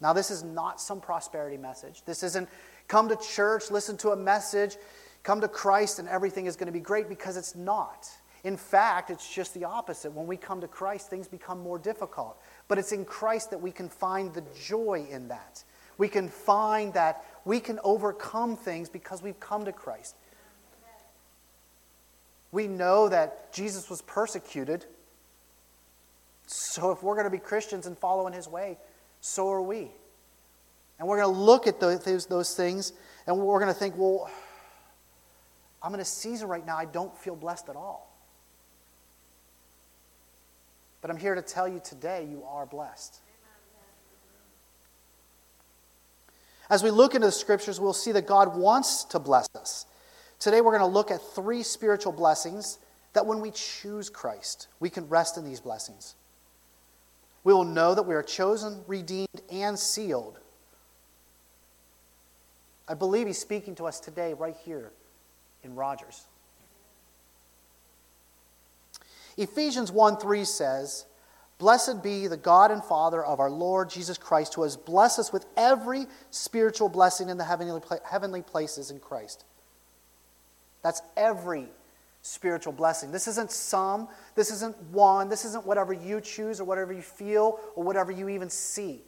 Now, 0.00 0.12
this 0.12 0.30
is 0.30 0.42
not 0.42 0.80
some 0.80 1.00
prosperity 1.00 1.58
message. 1.58 2.02
This 2.06 2.22
isn't 2.22 2.48
come 2.88 3.08
to 3.08 3.16
church, 3.16 3.70
listen 3.70 3.96
to 3.98 4.10
a 4.10 4.16
message, 4.16 4.76
come 5.22 5.40
to 5.42 5.48
Christ, 5.48 5.98
and 5.98 6.08
everything 6.08 6.46
is 6.46 6.56
going 6.56 6.66
to 6.66 6.72
be 6.72 6.80
great 6.80 7.08
because 7.08 7.36
it's 7.36 7.54
not. 7.54 8.08
In 8.42 8.56
fact, 8.56 9.10
it's 9.10 9.32
just 9.32 9.52
the 9.52 9.64
opposite. 9.64 10.12
When 10.12 10.26
we 10.26 10.36
come 10.36 10.62
to 10.62 10.68
Christ, 10.68 11.10
things 11.10 11.28
become 11.28 11.60
more 11.60 11.78
difficult. 11.78 12.40
But 12.68 12.78
it's 12.78 12.92
in 12.92 13.04
Christ 13.04 13.50
that 13.50 13.60
we 13.60 13.70
can 13.70 13.88
find 13.88 14.32
the 14.32 14.42
joy 14.58 15.06
in 15.10 15.28
that. 15.28 15.62
We 15.98 16.08
can 16.08 16.28
find 16.28 16.94
that 16.94 17.24
we 17.44 17.60
can 17.60 17.78
overcome 17.84 18.56
things 18.56 18.88
because 18.88 19.22
we've 19.22 19.38
come 19.38 19.66
to 19.66 19.72
Christ. 19.72 20.16
We 22.52 22.66
know 22.66 23.08
that 23.08 23.52
Jesus 23.52 23.88
was 23.88 24.02
persecuted. 24.02 24.84
So 26.46 26.90
if 26.90 27.02
we're 27.02 27.14
going 27.14 27.24
to 27.24 27.30
be 27.30 27.38
Christians 27.38 27.86
and 27.86 27.96
follow 27.96 28.26
in 28.26 28.32
his 28.32 28.48
way, 28.48 28.78
so 29.20 29.50
are 29.50 29.62
we. 29.62 29.90
And 30.98 31.08
we're 31.08 31.20
going 31.20 31.32
to 31.32 31.40
look 31.40 31.66
at 31.66 31.80
those, 31.80 32.26
those 32.26 32.54
things 32.54 32.92
and 33.26 33.38
we're 33.38 33.60
going 33.60 33.72
to 33.72 33.78
think, 33.78 33.94
well, 33.96 34.30
I'm 35.82 35.94
in 35.94 36.00
a 36.00 36.04
season 36.04 36.48
right 36.48 36.64
now 36.64 36.76
I 36.76 36.84
don't 36.84 37.16
feel 37.16 37.36
blessed 37.36 37.68
at 37.68 37.76
all. 37.76 38.10
But 41.00 41.10
I'm 41.10 41.16
here 41.16 41.34
to 41.34 41.42
tell 41.42 41.66
you 41.66 41.80
today 41.82 42.26
you 42.30 42.44
are 42.44 42.66
blessed. 42.66 43.20
As 46.68 46.82
we 46.82 46.90
look 46.90 47.14
into 47.14 47.26
the 47.26 47.32
scriptures, 47.32 47.80
we'll 47.80 47.92
see 47.92 48.12
that 48.12 48.26
God 48.26 48.56
wants 48.56 49.04
to 49.04 49.18
bless 49.18 49.48
us. 49.56 49.86
Today, 50.40 50.62
we're 50.62 50.76
going 50.76 50.80
to 50.80 50.86
look 50.86 51.10
at 51.10 51.20
three 51.34 51.62
spiritual 51.62 52.12
blessings 52.12 52.78
that 53.12 53.26
when 53.26 53.40
we 53.40 53.50
choose 53.50 54.08
Christ, 54.08 54.68
we 54.80 54.88
can 54.88 55.06
rest 55.08 55.36
in 55.36 55.44
these 55.44 55.60
blessings. 55.60 56.14
We 57.44 57.52
will 57.52 57.64
know 57.64 57.94
that 57.94 58.04
we 58.04 58.14
are 58.14 58.22
chosen, 58.22 58.82
redeemed, 58.86 59.28
and 59.52 59.78
sealed. 59.78 60.38
I 62.88 62.94
believe 62.94 63.26
He's 63.26 63.38
speaking 63.38 63.74
to 63.76 63.86
us 63.86 64.00
today, 64.00 64.32
right 64.32 64.56
here 64.64 64.90
in 65.62 65.74
Rogers. 65.74 66.24
Ephesians 69.36 69.92
1 69.92 70.16
3 70.16 70.44
says, 70.44 71.04
Blessed 71.58 72.02
be 72.02 72.26
the 72.26 72.38
God 72.38 72.70
and 72.70 72.82
Father 72.82 73.22
of 73.22 73.40
our 73.40 73.50
Lord 73.50 73.90
Jesus 73.90 74.16
Christ, 74.16 74.54
who 74.54 74.62
has 74.62 74.78
blessed 74.78 75.18
us 75.18 75.32
with 75.34 75.44
every 75.58 76.06
spiritual 76.30 76.88
blessing 76.88 77.28
in 77.28 77.36
the 77.36 77.44
heavenly, 77.44 77.80
heavenly 78.10 78.40
places 78.40 78.90
in 78.90 78.98
Christ. 78.98 79.44
That's 80.82 81.02
every 81.16 81.68
spiritual 82.22 82.72
blessing. 82.72 83.12
This 83.12 83.28
isn't 83.28 83.50
some, 83.50 84.08
this 84.34 84.50
isn't 84.50 84.80
one, 84.90 85.28
this 85.28 85.44
isn't 85.44 85.66
whatever 85.66 85.92
you 85.92 86.20
choose 86.20 86.60
or 86.60 86.64
whatever 86.64 86.92
you 86.92 87.02
feel 87.02 87.58
or 87.74 87.84
whatever 87.84 88.12
you 88.12 88.28
even 88.28 88.50
see. 88.50 89.02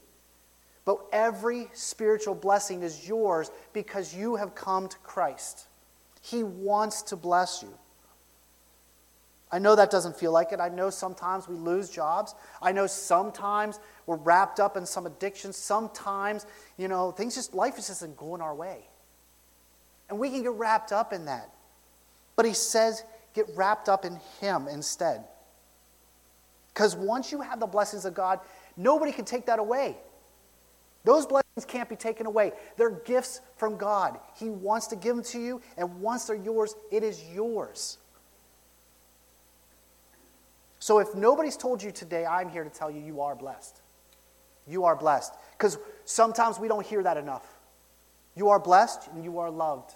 But 0.84 0.98
every 1.12 1.68
spiritual 1.72 2.34
blessing 2.34 2.82
is 2.82 3.06
yours 3.06 3.50
because 3.72 4.14
you 4.14 4.36
have 4.36 4.54
come 4.54 4.88
to 4.88 4.96
Christ. 4.98 5.66
He 6.22 6.42
wants 6.42 7.02
to 7.02 7.16
bless 7.16 7.62
you. 7.62 7.72
I 9.52 9.58
know 9.58 9.76
that 9.76 9.90
doesn't 9.90 10.16
feel 10.16 10.32
like 10.32 10.52
it. 10.52 10.60
I 10.60 10.70
know 10.70 10.88
sometimes 10.88 11.46
we 11.46 11.54
lose 11.56 11.90
jobs. 11.90 12.34
I 12.62 12.72
know 12.72 12.86
sometimes 12.86 13.78
we're 14.06 14.16
wrapped 14.16 14.58
up 14.58 14.78
in 14.78 14.86
some 14.86 15.04
addiction. 15.04 15.52
Sometimes, 15.52 16.46
you 16.78 16.88
know, 16.88 17.10
things 17.10 17.34
just, 17.34 17.54
life 17.54 17.76
just 17.76 18.16
going 18.16 18.40
our 18.40 18.54
way. 18.54 18.88
And 20.08 20.18
we 20.18 20.30
can 20.30 20.42
get 20.42 20.52
wrapped 20.52 20.90
up 20.90 21.12
in 21.12 21.26
that. 21.26 21.50
But 22.42 22.48
he 22.48 22.54
says, 22.54 23.04
get 23.34 23.46
wrapped 23.54 23.88
up 23.88 24.04
in 24.04 24.18
him 24.40 24.66
instead. 24.66 25.22
Because 26.74 26.96
once 26.96 27.30
you 27.30 27.40
have 27.40 27.60
the 27.60 27.68
blessings 27.68 28.04
of 28.04 28.14
God, 28.14 28.40
nobody 28.76 29.12
can 29.12 29.24
take 29.24 29.46
that 29.46 29.60
away. 29.60 29.96
Those 31.04 31.24
blessings 31.24 31.64
can't 31.68 31.88
be 31.88 31.94
taken 31.94 32.26
away. 32.26 32.50
They're 32.76 32.90
gifts 32.90 33.42
from 33.58 33.76
God. 33.76 34.18
He 34.34 34.50
wants 34.50 34.88
to 34.88 34.96
give 34.96 35.14
them 35.14 35.24
to 35.26 35.38
you, 35.38 35.62
and 35.76 36.00
once 36.00 36.24
they're 36.24 36.34
yours, 36.34 36.74
it 36.90 37.04
is 37.04 37.22
yours. 37.32 37.98
So 40.80 40.98
if 40.98 41.14
nobody's 41.14 41.56
told 41.56 41.80
you 41.80 41.92
today, 41.92 42.26
I'm 42.26 42.48
here 42.48 42.64
to 42.64 42.70
tell 42.70 42.90
you 42.90 43.00
you 43.00 43.20
are 43.20 43.36
blessed. 43.36 43.82
You 44.66 44.82
are 44.86 44.96
blessed. 44.96 45.32
Because 45.56 45.78
sometimes 46.06 46.58
we 46.58 46.66
don't 46.66 46.84
hear 46.84 47.04
that 47.04 47.18
enough. 47.18 47.46
You 48.34 48.48
are 48.48 48.58
blessed 48.58 49.10
and 49.14 49.22
you 49.22 49.38
are 49.38 49.48
loved. 49.48 49.94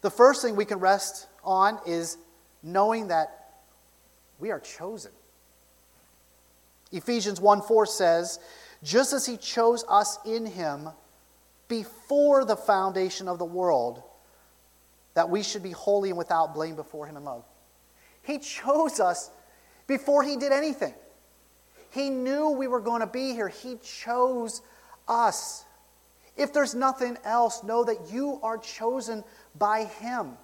The 0.00 0.10
first 0.10 0.42
thing 0.42 0.56
we 0.56 0.64
can 0.64 0.78
rest 0.78 1.26
on 1.44 1.78
is 1.86 2.16
knowing 2.62 3.08
that 3.08 3.52
we 4.38 4.50
are 4.50 4.60
chosen. 4.60 5.12
Ephesians 6.92 7.40
1 7.40 7.62
4 7.62 7.86
says, 7.86 8.38
Just 8.82 9.12
as 9.12 9.26
he 9.26 9.36
chose 9.36 9.84
us 9.88 10.18
in 10.24 10.46
him 10.46 10.88
before 11.68 12.44
the 12.44 12.56
foundation 12.56 13.28
of 13.28 13.38
the 13.38 13.44
world, 13.44 14.02
that 15.14 15.28
we 15.28 15.42
should 15.42 15.62
be 15.62 15.72
holy 15.72 16.08
and 16.08 16.18
without 16.18 16.54
blame 16.54 16.76
before 16.76 17.06
him 17.06 17.16
in 17.16 17.24
love. 17.24 17.44
He 18.22 18.38
chose 18.38 19.00
us 19.00 19.30
before 19.86 20.22
He 20.22 20.36
did 20.36 20.52
anything. 20.52 20.94
He 21.90 22.10
knew 22.10 22.50
we 22.50 22.68
were 22.68 22.80
going 22.80 23.00
to 23.00 23.06
be 23.06 23.32
here. 23.32 23.48
He 23.48 23.76
chose 23.82 24.62
us. 25.08 25.64
If 26.36 26.52
there's 26.52 26.74
nothing 26.74 27.18
else, 27.24 27.64
know 27.64 27.82
that 27.84 28.12
you 28.12 28.38
are 28.42 28.56
chosen 28.56 29.24
by 29.58 29.84
Him. 29.84 30.36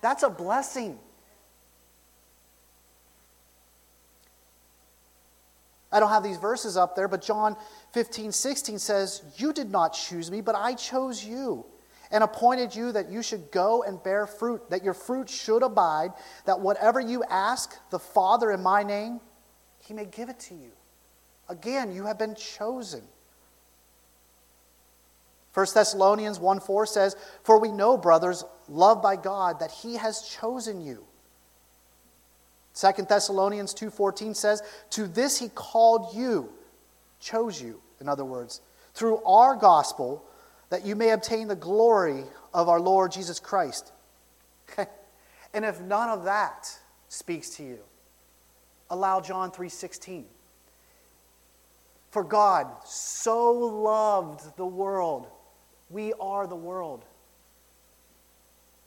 That's 0.00 0.22
a 0.22 0.30
blessing. 0.30 0.98
I 5.92 6.00
don't 6.00 6.10
have 6.10 6.22
these 6.22 6.36
verses 6.36 6.76
up 6.76 6.96
there, 6.96 7.08
but 7.08 7.22
John 7.22 7.56
15, 7.92 8.32
16 8.32 8.78
says, 8.78 9.22
You 9.36 9.52
did 9.52 9.70
not 9.70 9.94
choose 9.94 10.30
me, 10.30 10.40
but 10.40 10.54
I 10.54 10.74
chose 10.74 11.24
you 11.24 11.64
and 12.10 12.22
appointed 12.22 12.74
you 12.74 12.92
that 12.92 13.10
you 13.10 13.22
should 13.22 13.50
go 13.50 13.82
and 13.82 14.02
bear 14.02 14.26
fruit, 14.26 14.68
that 14.70 14.84
your 14.84 14.94
fruit 14.94 15.28
should 15.28 15.62
abide, 15.62 16.12
that 16.44 16.60
whatever 16.60 17.00
you 17.00 17.24
ask 17.24 17.76
the 17.90 17.98
Father 17.98 18.50
in 18.50 18.62
my 18.62 18.82
name, 18.82 19.20
he 19.80 19.94
may 19.94 20.04
give 20.04 20.28
it 20.28 20.38
to 20.40 20.54
you. 20.54 20.72
Again, 21.48 21.92
you 21.92 22.04
have 22.04 22.18
been 22.18 22.34
chosen. 22.34 23.02
1 25.56 25.66
Thessalonians 25.72 26.38
1 26.38 26.60
4 26.60 26.84
says, 26.84 27.16
For 27.42 27.58
we 27.58 27.72
know, 27.72 27.96
brothers, 27.96 28.44
loved 28.68 29.02
by 29.02 29.16
God, 29.16 29.60
that 29.60 29.70
he 29.70 29.96
has 29.96 30.20
chosen 30.20 30.82
you. 30.82 31.06
2 32.74 33.06
Thessalonians 33.08 33.72
2:14 33.72 34.34
says, 34.34 34.62
"To 34.90 35.06
this 35.06 35.38
he 35.38 35.48
called 35.48 36.14
you, 36.14 36.52
chose 37.20 37.58
you, 37.58 37.80
in 38.00 38.06
other 38.06 38.24
words, 38.24 38.60
through 38.92 39.24
our 39.24 39.56
gospel 39.56 40.22
that 40.68 40.84
you 40.84 40.94
may 40.94 41.10
obtain 41.10 41.48
the 41.48 41.56
glory 41.56 42.24
of 42.52 42.68
our 42.68 42.80
Lord 42.80 43.12
Jesus 43.12 43.38
Christ. 43.38 43.92
and 45.54 45.64
if 45.64 45.80
none 45.80 46.10
of 46.10 46.24
that 46.24 46.78
speaks 47.08 47.50
to 47.56 47.62
you, 47.62 47.78
allow 48.90 49.20
John 49.20 49.50
3:16. 49.50 50.24
For 52.10 52.24
God 52.24 52.66
so 52.84 53.52
loved 53.52 54.56
the 54.56 54.66
world, 54.66 55.30
we 55.90 56.12
are 56.14 56.46
the 56.46 56.56
world, 56.56 57.04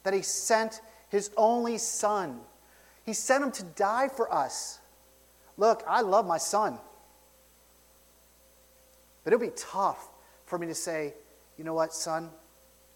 that 0.03 0.13
he 0.13 0.21
sent 0.21 0.81
his 1.09 1.31
only 1.37 1.77
son. 1.77 2.39
He 3.05 3.13
sent 3.13 3.43
him 3.43 3.51
to 3.53 3.63
die 3.63 4.09
for 4.09 4.31
us. 4.33 4.79
Look, 5.57 5.83
I 5.87 6.01
love 6.01 6.27
my 6.27 6.37
son. 6.37 6.77
But 9.23 9.33
it'll 9.33 9.45
be 9.45 9.53
tough 9.55 10.09
for 10.45 10.57
me 10.57 10.67
to 10.67 10.75
say, 10.75 11.13
you 11.57 11.63
know 11.63 11.73
what, 11.73 11.93
son? 11.93 12.29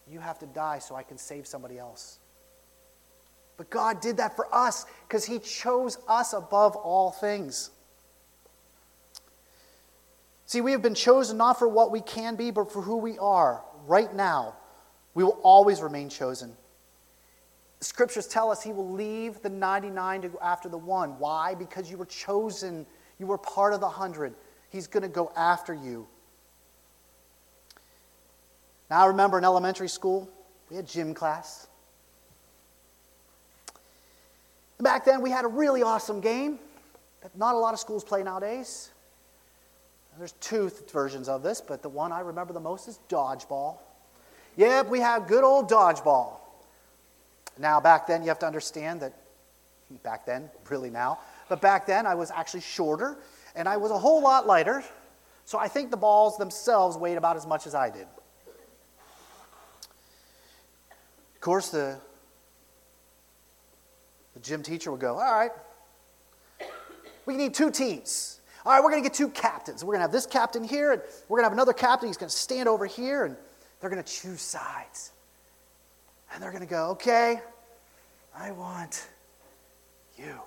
You 0.10 0.20
have 0.20 0.40
to 0.40 0.46
die 0.46 0.80
so 0.80 0.96
I 0.96 1.04
can 1.04 1.18
save 1.18 1.48
somebody 1.48 1.78
else. 1.78 2.20
But 3.58 3.70
God 3.70 4.02
did 4.02 4.18
that 4.18 4.36
for 4.36 4.54
us 4.54 4.86
because 5.08 5.26
He 5.26 5.40
chose 5.40 5.98
us 6.08 6.34
above 6.34 6.76
all 6.76 7.12
things. 7.12 7.70
See, 10.46 10.62
we 10.62 10.72
have 10.72 10.82
been 10.82 10.96
chosen 10.96 11.38
not 11.38 11.58
for 11.58 11.68
what 11.68 11.92
we 11.92 12.02
can 12.02 12.36
be, 12.36 12.52
but 12.52 12.72
for 12.72 12.82
who 12.82 12.98
we 12.98 13.18
are 13.18 13.64
right 13.88 14.14
now. 14.14 14.56
We 15.14 15.24
will 15.24 15.40
always 15.44 15.82
remain 15.82 16.10
chosen. 16.10 16.56
Scriptures 17.80 18.28
tell 18.28 18.52
us 18.52 18.64
He 18.64 18.72
will 18.72 18.92
leave 18.92 19.42
the 19.42 19.50
99 19.50 20.22
to 20.22 20.30
go 20.30 20.40
after 20.42 20.70
the 20.70 20.78
one. 20.78 21.20
Why? 21.20 21.54
Because 21.54 21.92
you 21.92 21.98
were 21.98 22.06
chosen, 22.06 22.86
you 23.20 23.28
were 23.28 23.38
part 23.38 23.74
of 23.74 23.80
the 23.80 23.88
100. 23.88 24.34
He's 24.70 24.88
going 24.88 25.04
to 25.04 25.10
go 25.10 25.32
after 25.36 25.74
you. 25.74 26.08
Now, 28.90 29.04
I 29.04 29.08
remember 29.08 29.38
in 29.38 29.44
elementary 29.44 29.90
school, 29.90 30.30
we 30.70 30.76
had 30.76 30.88
gym 30.88 31.14
class. 31.14 31.68
Back 34.80 35.06
then, 35.06 35.22
we 35.22 35.30
had 35.30 35.46
a 35.46 35.48
really 35.48 35.84
awesome 35.84 36.20
game 36.20 36.60
that 37.22 37.38
not 37.38 37.56
a 37.56 37.58
lot 37.58 37.74
of 37.74 37.80
schools 37.80 38.04
play 38.04 38.24
nowadays. 38.24 38.93
There's 40.18 40.34
two 40.34 40.70
th- 40.70 40.92
versions 40.92 41.28
of 41.28 41.44
this, 41.44 41.62
but 41.62 41.82
the 41.82 41.90
one 41.90 42.12
I 42.12 42.20
remember 42.20 42.54
the 42.54 42.60
most 42.60 42.88
is 42.88 43.00
dodgeball. 43.10 43.78
Yep, 44.58 44.90
we 44.90 45.00
have 45.00 45.28
good 45.28 45.44
old 45.44 45.70
dodgeball. 45.70 46.38
Now, 47.58 47.80
back 47.80 48.08
then, 48.08 48.22
you 48.22 48.28
have 48.28 48.40
to 48.40 48.48
understand 48.48 49.02
that, 49.02 49.14
back 50.04 50.26
then, 50.26 50.50
really 50.70 50.90
now, 50.90 51.20
but 51.50 51.62
back 51.62 51.86
then 51.86 52.06
I 52.06 52.16
was 52.16 52.32
actually 52.32 52.62
shorter 52.62 53.18
and 53.56 53.68
I 53.68 53.78
was 53.78 53.92
a 53.92 53.98
whole 53.98 54.22
lot 54.22 54.48
lighter, 54.48 54.84
so 55.46 55.60
I 55.60 55.68
think 55.68 55.92
the 55.92 55.98
balls 55.98 56.38
themselves 56.38 56.98
weighed 56.98 57.18
about 57.18 57.36
as 57.36 57.46
much 57.46 57.68
as 57.68 57.76
I 57.76 57.90
did. 57.90 58.08
Of 61.36 61.42
course, 61.42 61.70
the, 61.70 61.98
the 64.34 64.40
gym 64.40 64.64
teacher 64.64 64.92
would 64.92 65.02
go, 65.02 65.20
All 65.20 65.32
right, 65.32 65.52
we 67.26 67.36
need 67.36 67.54
two 67.54 67.70
teams. 67.70 68.40
All 68.66 68.72
right, 68.72 68.82
we're 68.82 68.92
going 68.92 69.04
to 69.04 69.10
get 69.10 69.16
two 69.16 69.30
captains. 69.30 69.84
We're 69.84 69.94
going 69.94 70.00
to 70.00 70.04
have 70.04 70.12
this 70.12 70.26
captain 70.26 70.64
here, 70.64 70.94
and 70.94 71.02
we're 71.28 71.38
going 71.38 71.44
to 71.44 71.50
have 71.50 71.54
another 71.54 71.74
captain. 71.74 72.08
He's 72.08 72.18
going 72.18 72.30
to 72.30 72.36
stand 72.36 72.70
over 72.70 72.86
here, 72.86 73.26
and 73.26 73.36
they're 73.80 73.90
going 73.90 74.02
to 74.02 74.10
choose 74.10 74.42
sides. 74.42 75.12
And 76.34 76.42
they're 76.42 76.52
going 76.52 76.64
to 76.64 76.70
go, 76.70 76.92
okay, 76.92 77.42
I 78.36 78.52
want 78.52 79.06
you. 80.18 80.40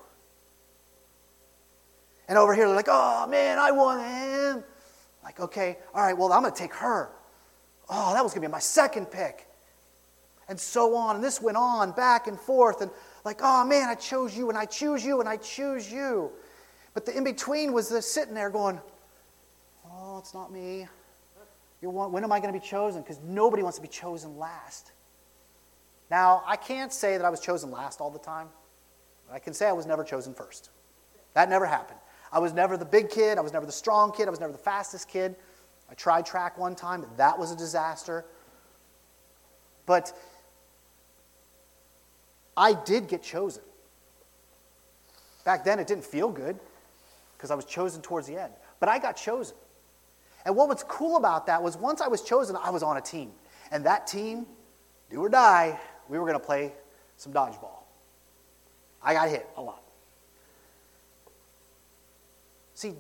And 2.29 2.39
over 2.39 2.55
here, 2.55 2.67
they're 2.67 2.75
like, 2.75 2.89
oh 2.89 3.27
man, 3.29 3.59
I 3.59 3.71
want 3.71 4.03
him. 4.03 4.65
Like, 5.23 5.39
okay, 5.39 5.77
all 5.95 6.03
right, 6.03 6.17
well, 6.17 6.33
I'm 6.33 6.43
going 6.43 6.55
to 6.55 6.59
take 6.59 6.75
her. 6.75 7.11
Oh, 7.89 8.15
that 8.15 8.23
was 8.25 8.33
going 8.33 8.43
to 8.43 8.49
be 8.49 8.53
my 8.53 8.59
second 8.59 9.11
pick. 9.11 9.47
And 10.49 10.59
so 10.59 10.97
on. 10.97 11.17
And 11.17 11.25
this 11.25 11.43
went 11.43 11.57
on 11.57 11.93
back 11.93 12.29
and 12.29 12.39
forth. 12.39 12.81
And 12.81 12.91
like, 13.25 13.41
oh 13.43 13.65
man, 13.65 13.89
I 13.89 13.95
chose 13.95 14.37
you, 14.37 14.49
and 14.49 14.57
I 14.57 14.65
choose 14.65 15.05
you, 15.05 15.21
and 15.21 15.29
I 15.29 15.37
choose 15.37 15.93
you. 15.93 16.33
But 16.97 17.05
the 17.05 17.15
in 17.15 17.25
between 17.25 17.75
was 17.75 17.91
the 17.91 18.01
sitting 18.01 18.33
there 18.33 18.49
going, 18.49 18.81
oh, 19.85 20.17
it's 20.17 20.33
not 20.33 20.51
me. 20.51 20.89
You're 21.83 21.91
when 21.91 22.25
am 22.25 22.33
I 22.33 22.41
going 22.41 22.55
to 22.55 22.59
be 22.59 22.67
chosen? 22.67 23.03
Because 23.03 23.21
nobody 23.23 23.63
wants 23.63 23.77
to 23.77 23.83
be 23.83 23.89
chosen 23.89 24.39
last. 24.39 24.93
Now, 26.11 26.43
I 26.47 26.57
can't 26.57 26.91
say 26.91 27.19
that 27.19 27.27
I 27.27 27.29
was 27.29 27.41
chosen 27.41 27.71
last 27.71 28.01
all 28.01 28.09
the 28.09 28.19
time. 28.19 28.49
I 29.31 29.39
can 29.39 29.53
say 29.53 29.69
I 29.69 29.73
was 29.73 29.85
never 29.85 30.05
chosen 30.05 30.33
first. 30.33 30.71
That 31.35 31.51
never 31.51 31.67
happened. 31.67 32.01
I 32.33 32.39
was 32.39 32.55
never 32.55 32.79
the 32.79 32.87
big 32.87 33.11
kid. 33.11 33.37
I 33.37 33.43
was 33.43 33.53
never 33.53 33.67
the 33.67 33.73
strong 33.73 34.11
kid. 34.11 34.27
I 34.27 34.31
was 34.31 34.41
never 34.41 34.53
the 34.53 34.59
fastest 34.59 35.07
kid. 35.07 35.37
I 35.91 35.95
tried 35.97 36.25
track 36.25 36.57
one 36.57 36.75
time, 36.75 37.05
that 37.19 37.39
was 37.39 37.53
a 37.53 37.57
disaster. 37.57 38.25
But 39.85 40.19
I 42.57 42.73
did 42.73 43.07
get 43.07 43.23
chosen. 43.23 43.63
Back 45.45 45.63
then, 45.63 45.79
it 45.79 45.87
didn't 45.87 46.07
feel 46.07 46.31
good 46.31 46.59
because 47.37 47.51
I 47.51 47.55
was 47.55 47.65
chosen 47.65 48.03
towards 48.03 48.27
the 48.27 48.41
end. 48.41 48.53
But 48.81 48.89
I 48.89 48.99
got 48.99 49.17
chosen. 49.17 49.57
And 50.45 50.57
what 50.57 50.69
was 50.69 50.85
cool 50.85 51.17
about 51.17 51.47
that 51.47 51.63
was 51.63 51.77
once 51.77 52.01
I 52.01 52.09
was 52.09 52.23
chosen, 52.23 52.57
I 52.57 52.71
was 52.71 52.83
on 52.83 52.97
a 52.97 53.01
team. 53.01 53.33
And 53.71 53.85
that 53.85 54.07
team, 54.07 54.47
do 55.11 55.21
or 55.21 55.29
die, 55.29 55.79
we 56.09 56.19
were 56.19 56.25
going 56.25 56.39
to 56.39 56.45
play 56.45 56.73
some 57.17 57.33
dodgeball. 57.33 57.83
I 59.03 59.15
got 59.15 59.29
hit 59.29 59.49
a 59.57 59.63
lot. 59.63 59.83
See, 62.75 62.95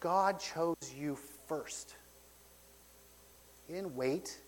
God 0.00 0.40
chose 0.40 0.76
you 0.96 1.16
first. 1.46 1.94
He 3.66 3.74
didn't 3.74 3.96
wait, 3.96 4.38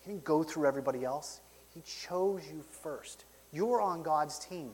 He 0.00 0.10
didn't 0.10 0.24
go 0.24 0.42
through 0.42 0.66
everybody 0.66 1.04
else. 1.04 1.40
He 1.74 1.80
chose 1.82 2.42
you 2.52 2.64
first. 2.82 3.24
You're 3.52 3.80
on 3.80 4.02
God's 4.02 4.38
team. 4.38 4.72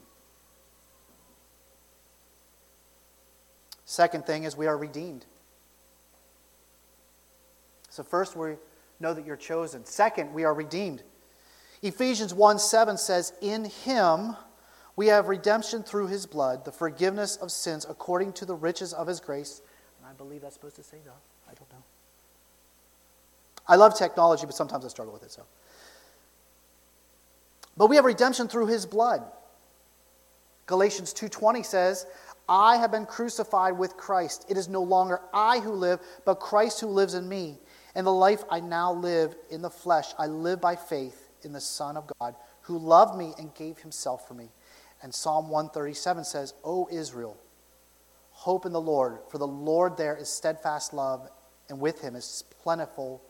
Second 3.88 4.26
thing 4.26 4.44
is 4.44 4.54
we 4.54 4.66
are 4.66 4.76
redeemed. 4.76 5.24
So, 7.88 8.02
first, 8.02 8.36
we 8.36 8.56
know 9.00 9.14
that 9.14 9.24
you're 9.24 9.34
chosen. 9.34 9.86
Second, 9.86 10.34
we 10.34 10.44
are 10.44 10.52
redeemed. 10.52 11.02
Ephesians 11.80 12.34
1 12.34 12.58
7 12.58 12.98
says, 12.98 13.32
In 13.40 13.64
him 13.64 14.36
we 14.94 15.06
have 15.06 15.28
redemption 15.28 15.82
through 15.82 16.08
his 16.08 16.26
blood, 16.26 16.66
the 16.66 16.70
forgiveness 16.70 17.36
of 17.36 17.50
sins 17.50 17.86
according 17.88 18.34
to 18.34 18.44
the 18.44 18.54
riches 18.54 18.92
of 18.92 19.06
his 19.06 19.20
grace. 19.20 19.62
And 19.98 20.06
I 20.06 20.12
believe 20.12 20.42
that's 20.42 20.52
supposed 20.52 20.76
to 20.76 20.82
say 20.82 20.98
that. 21.06 21.16
I 21.50 21.54
don't 21.54 21.72
know. 21.72 21.82
I 23.66 23.76
love 23.76 23.96
technology, 23.96 24.44
but 24.44 24.54
sometimes 24.54 24.84
I 24.84 24.88
struggle 24.88 25.14
with 25.14 25.22
it, 25.22 25.30
so. 25.30 25.44
But 27.74 27.86
we 27.86 27.96
have 27.96 28.04
redemption 28.04 28.48
through 28.48 28.66
his 28.66 28.84
blood. 28.84 29.22
Galatians 30.68 31.14
2:20 31.14 31.64
says, 31.64 32.06
"I 32.48 32.76
have 32.76 32.90
been 32.90 33.06
crucified 33.06 33.78
with 33.78 33.96
Christ. 33.96 34.46
It 34.48 34.56
is 34.56 34.68
no 34.68 34.82
longer 34.82 35.20
I 35.32 35.58
who 35.60 35.72
live, 35.72 36.00
but 36.24 36.40
Christ 36.40 36.80
who 36.80 36.88
lives 36.88 37.14
in 37.14 37.28
me. 37.28 37.60
And 37.94 38.06
the 38.06 38.12
life 38.12 38.44
I 38.48 38.60
now 38.60 38.92
live 38.92 39.36
in 39.50 39.62
the 39.62 39.70
flesh, 39.70 40.14
I 40.18 40.26
live 40.26 40.60
by 40.60 40.76
faith 40.76 41.28
in 41.42 41.52
the 41.52 41.60
Son 41.60 41.96
of 41.96 42.10
God, 42.18 42.36
who 42.62 42.78
loved 42.78 43.16
me 43.16 43.34
and 43.38 43.54
gave 43.54 43.78
himself 43.78 44.26
for 44.26 44.34
me." 44.34 44.52
And 45.02 45.14
Psalm 45.14 45.48
137 45.48 46.24
says, 46.24 46.54
O 46.64 46.88
Israel, 46.90 47.36
hope 48.30 48.66
in 48.66 48.72
the 48.72 48.80
Lord, 48.80 49.20
for 49.28 49.38
the 49.38 49.46
Lord 49.46 49.96
there 49.96 50.16
is 50.16 50.28
steadfast 50.28 50.92
love, 50.92 51.28
and 51.68 51.80
with 51.80 52.00
him 52.00 52.16
is 52.16 52.44
plentiful 52.62 53.20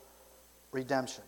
redemption. 0.71 1.25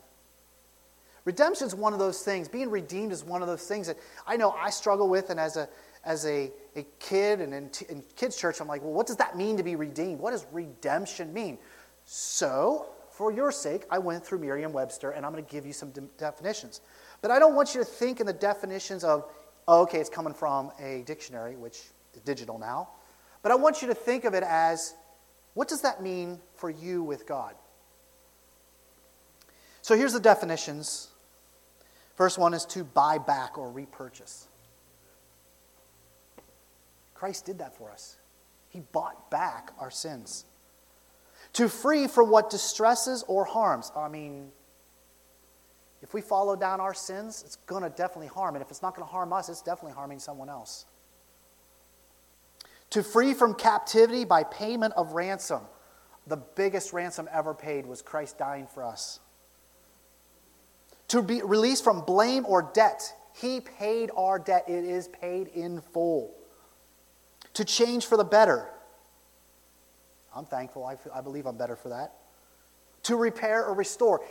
Redemption 1.25 1.67
is 1.67 1.75
one 1.75 1.93
of 1.93 1.99
those 1.99 2.23
things. 2.23 2.49
Being 2.49 2.71
redeemed 2.71 3.13
is 3.13 3.23
one 3.23 3.43
of 3.43 3.49
those 3.49 3.67
things 3.67 3.87
that 3.87 3.99
I 4.27 4.37
know 4.37 4.53
I 4.53 4.71
struggle 4.71 5.09
with, 5.09 5.29
and 5.29 5.39
as 5.39 5.57
a 5.57 5.69
as 6.05 6.25
a, 6.27 6.51
a 6.77 6.85
kid 6.99 7.41
and 7.41 7.53
in, 7.53 7.69
t- 7.71 7.87
in 7.89 8.03
kids' 8.17 8.37
church, 8.37 8.61
I'm 8.61 8.69
like, 8.69 8.83
well, 8.83 8.93
what 8.93 9.07
does 9.07 9.17
that 9.17 9.37
mean 9.37 9.57
to 9.57 9.63
be 9.63 9.77
redeemed? 9.77 10.21
What 10.21 10.31
does 10.31 10.47
redemption 10.53 11.33
mean? 11.33 11.59
So, 12.05 12.87
for 13.11 13.31
your 13.31 13.53
sake, 13.53 13.85
I 13.91 13.99
went 13.99 14.25
through 14.25 14.39
Merriam 14.39 14.73
Webster, 14.73 15.11
and 15.11 15.27
I'm 15.27 15.33
going 15.33 15.45
to 15.45 15.51
give 15.51 15.67
you 15.67 15.73
some 15.73 15.91
de- 15.91 16.01
definitions. 16.17 16.81
But 17.21 17.31
I 17.31 17.39
don't 17.39 17.55
want 17.55 17.75
you 17.75 17.81
to 17.81 17.85
think 17.85 18.21
in 18.21 18.27
the 18.27 18.33
definitions 18.33 19.05
of 19.05 19.31
oh, 19.69 19.83
okay, 19.83 19.99
it's 19.99 20.11
coming 20.11 20.35
from 20.35 20.73
a 20.81 21.03
dictionary, 21.07 21.55
which 21.55 21.79
is 22.15 22.21
digital 22.25 22.59
now. 22.59 22.89
But 23.43 23.53
I 23.53 23.55
want 23.55 23.83
you 23.83 23.89
to 23.89 23.95
think 23.95 24.25
of 24.25 24.35
it 24.35 24.43
as 24.43 24.95
what 25.55 25.69
does 25.69 25.83
that 25.83 26.03
mean 26.03 26.41
for 26.55 26.71
you 26.71 27.03
with 27.03 27.27
God? 27.27 27.55
So 29.83 29.97
here's 29.97 30.13
the 30.13 30.21
definitions. 30.21 31.09
First 32.17 32.37
one 32.37 32.53
is 32.53 32.65
to 32.67 32.85
buy 32.85 33.19
back 33.19 33.57
or 33.57 33.71
repurchase. 33.71 34.49
Christ 37.21 37.45
did 37.45 37.59
that 37.59 37.77
for 37.77 37.91
us. 37.91 38.17
He 38.71 38.81
bought 38.81 39.31
back 39.31 39.73
our 39.79 39.91
sins. 39.91 40.47
To 41.53 41.69
free 41.69 42.07
from 42.07 42.31
what 42.31 42.49
distresses 42.49 43.23
or 43.29 43.45
harms. 43.45 43.93
I 43.95 44.09
mean, 44.09 44.53
if 46.01 46.15
we 46.15 46.23
follow 46.23 46.57
down 46.57 46.81
our 46.81 46.95
sins, 46.95 47.43
it's 47.45 47.57
going 47.57 47.83
to 47.83 47.91
definitely 47.91 48.29
harm. 48.29 48.55
And 48.55 48.65
if 48.65 48.71
it's 48.71 48.81
not 48.81 48.97
going 48.97 49.07
to 49.07 49.13
harm 49.13 49.35
us, 49.35 49.51
it's 49.51 49.61
definitely 49.61 49.93
harming 49.93 50.19
someone 50.19 50.49
else. 50.49 50.87
To 52.89 53.03
free 53.03 53.35
from 53.35 53.53
captivity 53.53 54.25
by 54.25 54.43
payment 54.43 54.95
of 54.97 55.13
ransom. 55.13 55.61
The 56.27 56.39
biggest 56.39 56.95
ransom 56.95 57.29
ever 57.31 57.53
paid 57.53 57.85
was 57.85 58.01
Christ 58.01 58.39
dying 58.39 58.67
for 58.67 58.83
us. 58.83 59.21
To 61.09 61.21
be 61.21 61.43
released 61.43 61.85
from 61.85 62.01
blame 62.01 62.47
or 62.47 62.71
debt. 62.73 63.13
He 63.35 63.61
paid 63.61 64.11
our 64.17 64.39
debt, 64.39 64.65
it 64.69 64.87
is 64.87 65.09
paid 65.09 65.49
in 65.49 65.83
full. 65.83 66.40
To 67.61 67.65
change 67.67 68.07
for 68.07 68.17
the 68.17 68.25
better. 68.25 68.71
I'm 70.35 70.47
thankful. 70.47 70.87
I, 70.87 70.97
feel, 70.97 71.13
I 71.15 71.21
believe 71.21 71.45
I'm 71.45 71.59
better 71.59 71.77
for 71.77 71.91
that. 71.91 72.15
To 73.03 73.17
repair 73.17 73.67
or 73.67 73.75
restore. 73.75 74.23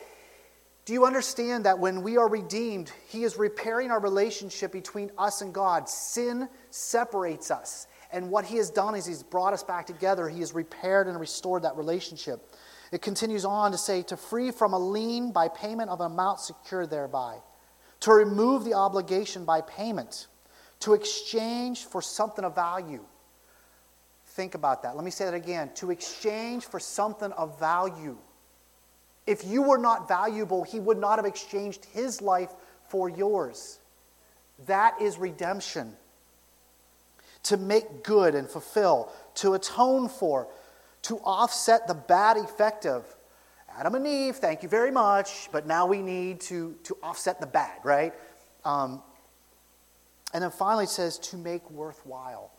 Do 0.85 0.93
you 0.93 1.05
understand 1.05 1.65
that 1.65 1.77
when 1.77 2.01
we 2.01 2.17
are 2.17 2.27
redeemed, 2.27 2.91
He 3.07 3.23
is 3.23 3.37
repairing 3.37 3.91
our 3.91 3.99
relationship 3.99 4.71
between 4.71 5.11
us 5.15 5.41
and 5.41 5.53
God? 5.53 5.87
Sin 5.87 6.49
separates 6.71 7.51
us. 7.51 7.85
And 8.11 8.31
what 8.31 8.45
He 8.45 8.57
has 8.57 8.71
done 8.71 8.95
is 8.95 9.05
He's 9.05 9.21
brought 9.21 9.53
us 9.53 9.61
back 9.61 9.85
together. 9.85 10.27
He 10.27 10.39
has 10.39 10.55
repaired 10.55 11.05
and 11.05 11.19
restored 11.19 11.61
that 11.65 11.77
relationship. 11.77 12.55
It 12.91 13.03
continues 13.03 13.45
on 13.45 13.71
to 13.73 13.77
say, 13.77 14.01
to 14.01 14.17
free 14.17 14.49
from 14.49 14.73
a 14.73 14.79
lien 14.79 15.31
by 15.31 15.49
payment 15.49 15.91
of 15.91 15.99
an 16.01 16.11
amount 16.11 16.39
secured 16.39 16.89
thereby, 16.89 17.37
to 17.99 18.11
remove 18.11 18.63
the 18.63 18.73
obligation 18.73 19.45
by 19.45 19.61
payment, 19.61 20.25
to 20.79 20.95
exchange 20.95 21.85
for 21.85 22.01
something 22.01 22.43
of 22.43 22.55
value. 22.55 23.05
Think 24.39 24.55
about 24.55 24.83
that. 24.83 24.95
Let 24.95 25.03
me 25.03 25.11
say 25.11 25.25
that 25.25 25.33
again. 25.33 25.69
To 25.75 25.91
exchange 25.91 26.63
for 26.63 26.79
something 26.79 27.29
of 27.33 27.59
value. 27.59 28.17
If 29.27 29.43
you 29.43 29.61
were 29.61 29.77
not 29.77 30.07
valuable, 30.07 30.63
he 30.63 30.79
would 30.79 30.97
not 30.97 31.19
have 31.19 31.25
exchanged 31.25 31.83
his 31.91 32.21
life 32.21 32.53
for 32.87 33.09
yours. 33.09 33.79
That 34.65 34.95
is 35.01 35.17
redemption. 35.17 35.91
To 37.43 37.57
make 37.57 38.01
good 38.01 38.33
and 38.33 38.49
fulfill, 38.49 39.11
to 39.35 39.55
atone 39.55 40.07
for, 40.07 40.47
to 41.01 41.17
offset 41.17 41.89
the 41.89 41.95
bad 41.95 42.37
effect 42.37 42.85
of 42.85 43.13
Adam 43.77 43.95
and 43.95 44.07
Eve, 44.07 44.37
thank 44.37 44.63
you 44.63 44.69
very 44.69 44.89
much, 44.89 45.49
but 45.51 45.67
now 45.67 45.85
we 45.85 46.01
need 46.01 46.39
to, 46.43 46.77
to 46.83 46.95
offset 47.03 47.41
the 47.41 47.47
bad, 47.47 47.79
right? 47.83 48.13
Um, 48.63 49.03
and 50.33 50.41
then 50.41 50.51
finally 50.51 50.85
it 50.85 50.91
says 50.91 51.19
to 51.19 51.35
make 51.35 51.69
worthwhile. 51.69 52.53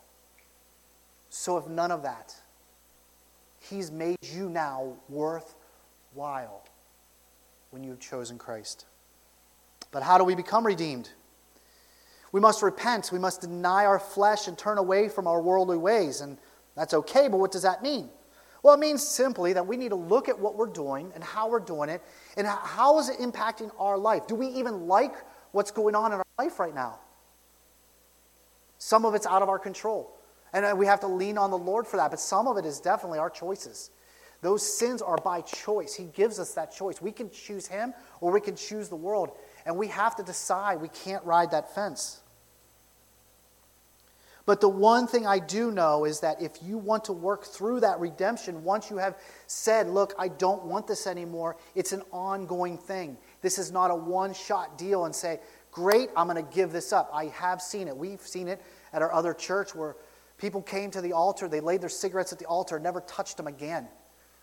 So 1.30 1.56
if 1.56 1.66
none 1.68 1.90
of 1.90 2.02
that, 2.02 2.34
He's 3.60 3.90
made 3.90 4.18
you 4.22 4.48
now 4.48 4.94
worthwhile 5.08 6.64
when 7.70 7.84
you've 7.84 8.00
chosen 8.00 8.38
Christ. 8.38 8.86
But 9.92 10.02
how 10.02 10.18
do 10.18 10.24
we 10.24 10.34
become 10.34 10.66
redeemed? 10.66 11.10
We 12.32 12.40
must 12.40 12.62
repent. 12.62 13.10
We 13.12 13.18
must 13.18 13.40
deny 13.40 13.86
our 13.86 13.98
flesh 13.98 14.48
and 14.48 14.56
turn 14.56 14.78
away 14.78 15.08
from 15.08 15.26
our 15.26 15.42
worldly 15.42 15.76
ways. 15.76 16.20
And 16.20 16.38
that's 16.74 16.94
okay, 16.94 17.28
but 17.28 17.38
what 17.38 17.52
does 17.52 17.62
that 17.62 17.82
mean? 17.82 18.08
Well, 18.62 18.74
it 18.74 18.80
means 18.80 19.06
simply 19.06 19.52
that 19.54 19.66
we 19.66 19.76
need 19.76 19.88
to 19.88 19.96
look 19.96 20.28
at 20.28 20.38
what 20.38 20.54
we're 20.54 20.66
doing 20.66 21.12
and 21.14 21.24
how 21.24 21.48
we're 21.48 21.60
doing 21.60 21.88
it 21.88 22.02
and 22.36 22.46
how 22.46 22.98
is 22.98 23.08
it 23.08 23.18
impacting 23.18 23.70
our 23.78 23.96
life. 23.96 24.26
Do 24.26 24.34
we 24.34 24.48
even 24.48 24.86
like 24.86 25.14
what's 25.52 25.70
going 25.70 25.94
on 25.94 26.12
in 26.12 26.18
our 26.18 26.26
life 26.38 26.60
right 26.60 26.74
now? 26.74 26.98
Some 28.78 29.04
of 29.04 29.14
it's 29.14 29.26
out 29.26 29.42
of 29.42 29.48
our 29.48 29.58
control. 29.58 30.16
And 30.52 30.64
uh, 30.64 30.74
we 30.76 30.86
have 30.86 31.00
to 31.00 31.06
lean 31.06 31.38
on 31.38 31.50
the 31.50 31.58
Lord 31.58 31.86
for 31.86 31.96
that. 31.96 32.10
But 32.10 32.20
some 32.20 32.46
of 32.46 32.56
it 32.56 32.64
is 32.64 32.80
definitely 32.80 33.18
our 33.18 33.30
choices. 33.30 33.90
Those 34.42 34.62
sins 34.62 35.02
are 35.02 35.18
by 35.18 35.42
choice. 35.42 35.94
He 35.94 36.04
gives 36.04 36.38
us 36.38 36.54
that 36.54 36.72
choice. 36.72 37.00
We 37.00 37.12
can 37.12 37.30
choose 37.30 37.66
Him 37.66 37.92
or 38.20 38.32
we 38.32 38.40
can 38.40 38.56
choose 38.56 38.88
the 38.88 38.96
world. 38.96 39.32
And 39.66 39.76
we 39.76 39.88
have 39.88 40.16
to 40.16 40.22
decide 40.22 40.80
we 40.80 40.88
can't 40.88 41.24
ride 41.24 41.50
that 41.50 41.74
fence. 41.74 42.20
But 44.46 44.60
the 44.60 44.68
one 44.68 45.06
thing 45.06 45.26
I 45.26 45.38
do 45.38 45.70
know 45.70 46.04
is 46.04 46.20
that 46.20 46.40
if 46.40 46.62
you 46.62 46.78
want 46.78 47.04
to 47.04 47.12
work 47.12 47.44
through 47.44 47.80
that 47.80 48.00
redemption, 48.00 48.64
once 48.64 48.90
you 48.90 48.96
have 48.96 49.16
said, 49.46 49.88
Look, 49.88 50.14
I 50.18 50.28
don't 50.28 50.64
want 50.64 50.86
this 50.86 51.06
anymore, 51.06 51.56
it's 51.74 51.92
an 51.92 52.02
ongoing 52.10 52.78
thing. 52.78 53.16
This 53.42 53.58
is 53.58 53.70
not 53.70 53.90
a 53.90 53.94
one 53.94 54.32
shot 54.32 54.78
deal 54.78 55.04
and 55.04 55.14
say, 55.14 55.38
Great, 55.70 56.08
I'm 56.16 56.26
going 56.26 56.44
to 56.44 56.54
give 56.54 56.72
this 56.72 56.92
up. 56.92 57.10
I 57.12 57.26
have 57.26 57.62
seen 57.62 57.86
it. 57.86 57.96
We've 57.96 58.20
seen 58.20 58.48
it 58.48 58.60
at 58.92 59.02
our 59.02 59.12
other 59.12 59.34
church 59.34 59.74
where 59.74 59.94
people 60.40 60.62
came 60.62 60.90
to 60.92 61.00
the 61.00 61.12
altar, 61.12 61.48
they 61.48 61.60
laid 61.60 61.80
their 61.80 61.88
cigarettes 61.88 62.32
at 62.32 62.38
the 62.38 62.46
altar, 62.46 62.80
never 62.80 63.00
touched 63.02 63.36
them 63.36 63.46
again. 63.46 63.88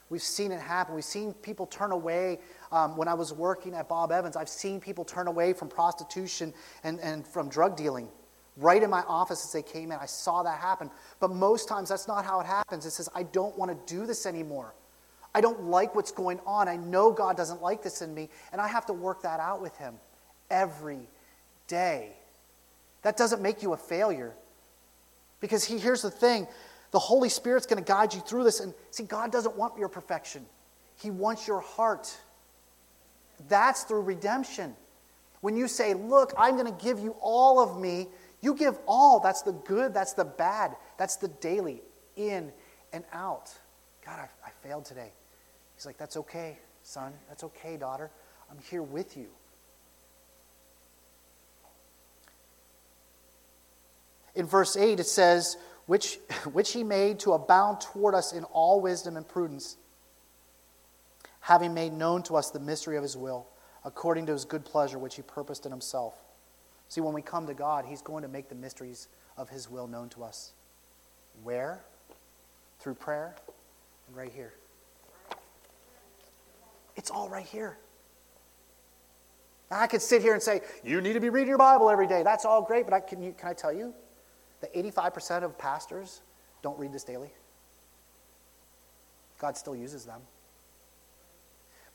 We've 0.10 0.22
seen 0.22 0.54
it 0.54 0.62
happen. 0.62 0.96
We've 0.96 1.04
seen 1.04 1.34
people 1.34 1.66
turn 1.66 1.92
away. 1.92 2.40
Um, 2.72 2.96
when 2.96 3.10
I 3.10 3.14
was 3.14 3.34
working 3.34 3.74
at 3.74 3.90
Bob 3.90 4.12
Evans, 4.12 4.38
I've 4.38 4.48
seen 4.48 4.80
people 4.80 5.04
turn 5.04 5.28
away 5.28 5.52
from 5.52 5.68
prostitution 5.68 6.54
and, 6.86 7.00
and 7.02 7.28
from 7.28 7.50
drug 7.50 7.76
dealing 7.76 8.08
right 8.58 8.82
in 8.82 8.90
my 8.90 9.04
office 9.08 9.46
as 9.46 9.52
they 9.52 9.62
came 9.62 9.92
in. 9.92 10.00
I 10.00 10.06
saw 10.06 10.44
that 10.44 10.60
happen. 10.60 10.90
But 11.20 11.32
most 11.32 11.68
times 11.68 11.90
that's 11.90 12.08
not 12.08 12.26
how 12.26 12.40
it 12.40 12.46
happens. 12.46 12.86
It 12.86 12.92
says, 12.92 13.10
I 13.14 13.24
don't 13.24 13.58
want 13.58 13.72
to 13.72 13.94
do 13.94 14.06
this 14.06 14.26
anymore. 14.26 14.74
I 15.36 15.42
don't 15.42 15.66
like 15.66 15.94
what's 15.94 16.12
going 16.12 16.40
on. 16.46 16.68
I 16.68 16.78
know 16.78 17.12
God 17.12 17.38
doesn't 17.38 17.62
like 17.62 17.84
this 17.84 18.02
in 18.02 18.14
me, 18.14 18.30
and 18.52 18.60
I 18.60 18.68
have 18.68 18.86
to 18.88 18.94
work 18.94 19.22
that 19.22 19.40
out 19.40 19.62
with 19.62 19.76
Him 19.78 19.96
every 20.50 21.08
day. 21.68 22.14
That 23.04 23.18
doesn't 23.18 23.42
make 23.42 23.62
you 23.62 23.74
a 23.74 23.78
failure. 23.78 24.34
Because 25.40 25.64
he, 25.64 25.78
here's 25.78 26.02
the 26.02 26.12
thing 26.12 26.48
the 26.92 27.00
Holy 27.00 27.30
Spirit's 27.30 27.66
going 27.66 27.84
to 27.84 27.88
guide 27.88 28.14
you 28.14 28.22
through 28.22 28.44
this. 28.44 28.60
And 28.60 28.74
see, 28.92 29.04
God 29.04 29.32
doesn't 29.32 29.56
want 29.56 29.78
your 29.78 29.90
perfection, 29.90 30.46
He 30.96 31.12
wants 31.12 31.48
your 31.48 31.62
heart. 31.62 32.16
That's 33.50 33.84
through 33.84 34.02
redemption. 34.02 34.76
When 35.42 35.56
you 35.56 35.68
say, 35.68 35.94
Look, 35.94 36.34
I'm 36.38 36.56
going 36.56 36.74
to 36.74 36.84
give 36.84 37.00
you 37.00 37.16
all 37.22 37.60
of 37.60 37.80
me, 37.80 38.08
you 38.42 38.56
give 38.56 38.78
all. 38.88 39.20
That's 39.20 39.42
the 39.42 39.52
good, 39.52 39.94
that's 39.94 40.14
the 40.14 40.26
bad, 40.26 40.76
that's 40.98 41.18
the 41.18 41.28
daily, 41.28 41.82
in 42.16 42.52
and 42.94 43.04
out. 43.14 43.52
God, 44.04 44.20
I, 44.20 44.48
I 44.48 44.50
failed 44.64 44.86
today. 44.86 45.12
He's 45.76 45.86
like, 45.86 45.98
That's 45.98 46.18
okay, 46.18 46.58
son. 46.84 47.14
That's 47.28 47.44
okay, 47.44 47.78
daughter. 47.78 48.10
I'm 48.50 48.58
here 48.70 48.82
with 48.82 49.18
you. 49.18 49.28
In 54.38 54.46
verse 54.46 54.78
8, 54.78 55.02
it 55.02 55.08
says, 55.08 55.58
which, 55.86 56.20
which 56.54 56.72
he 56.72 56.84
made 56.84 57.20
to 57.20 57.34
abound 57.34 57.82
toward 57.82 58.16
us 58.16 58.32
in 58.32 58.46
all 58.46 58.80
wisdom 58.80 59.18
and 59.18 59.28
prudence, 59.28 59.76
having 61.42 61.74
made 61.74 61.92
known 61.92 62.24
to 62.24 62.38
us 62.38 62.52
the 62.52 62.60
mystery 62.60 62.96
of 62.96 63.04
his 63.04 63.18
will, 63.18 63.48
according 63.84 64.26
to 64.28 64.32
his 64.32 64.46
good 64.46 64.64
pleasure, 64.64 64.98
which 64.98 65.16
he 65.16 65.22
purposed 65.22 65.66
in 65.66 65.72
himself 65.72 66.14
See, 66.90 67.02
when 67.02 67.14
we 67.14 67.22
come 67.22 67.48
to 67.48 67.54
God, 67.54 67.86
He's 67.86 68.02
going 68.02 68.24
to 68.24 68.30
make 68.30 68.50
the 68.50 68.56
mysteries 68.56 69.08
of 69.36 69.50
His 69.50 69.70
will 69.70 69.88
known 69.88 70.10
to 70.10 70.24
us. 70.24 70.54
Where? 71.44 71.84
Through 72.80 72.96
prayer 72.96 73.36
and 74.08 74.16
right 74.16 74.32
here. 74.32 74.54
It's 76.96 77.12
all 77.12 77.30
right 77.30 77.46
here. 77.46 77.78
I 79.70 79.88
could 79.88 80.02
sit 80.02 80.22
here 80.22 80.34
and 80.34 80.42
say, 80.42 80.62
you 80.84 81.02
need 81.02 81.14
to 81.14 81.20
be 81.20 81.30
reading 81.30 81.50
your 81.50 81.58
Bible 81.58 81.90
every 81.90 82.08
day. 82.08 82.24
That's 82.24 82.46
all 82.46 82.62
great, 82.62 82.86
but 82.86 82.94
I, 82.94 83.02
can, 83.02 83.22
you, 83.22 83.34
can 83.38 83.50
I 83.50 83.54
tell 83.54 83.74
you 83.74 83.94
that 84.62 84.74
85% 84.74 85.44
of 85.44 85.58
pastors 85.58 86.22
don't 86.62 86.78
read 86.78 86.94
this 86.94 87.04
daily? 87.04 87.32
God 89.40 89.58
still 89.58 89.76
uses 89.76 90.06
them. 90.06 90.22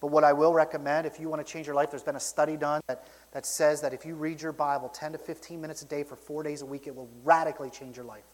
But 0.00 0.08
what 0.08 0.24
I 0.24 0.32
will 0.32 0.52
recommend, 0.52 1.06
if 1.06 1.20
you 1.20 1.28
want 1.28 1.46
to 1.46 1.50
change 1.50 1.66
your 1.66 1.76
life, 1.76 1.90
there's 1.90 2.02
been 2.02 2.16
a 2.16 2.20
study 2.20 2.56
done 2.56 2.80
that, 2.88 3.06
that 3.32 3.46
says 3.46 3.80
that 3.82 3.94
if 3.94 4.04
you 4.04 4.16
read 4.16 4.42
your 4.42 4.50
Bible 4.50 4.88
10 4.88 5.12
to 5.12 5.18
15 5.18 5.60
minutes 5.60 5.82
a 5.82 5.84
day 5.84 6.02
for 6.02 6.16
four 6.16 6.42
days 6.42 6.62
a 6.62 6.66
week, 6.66 6.88
it 6.88 6.94
will 6.94 7.08
radically 7.22 7.70
change 7.70 7.96
your 7.96 8.04
life. 8.04 8.24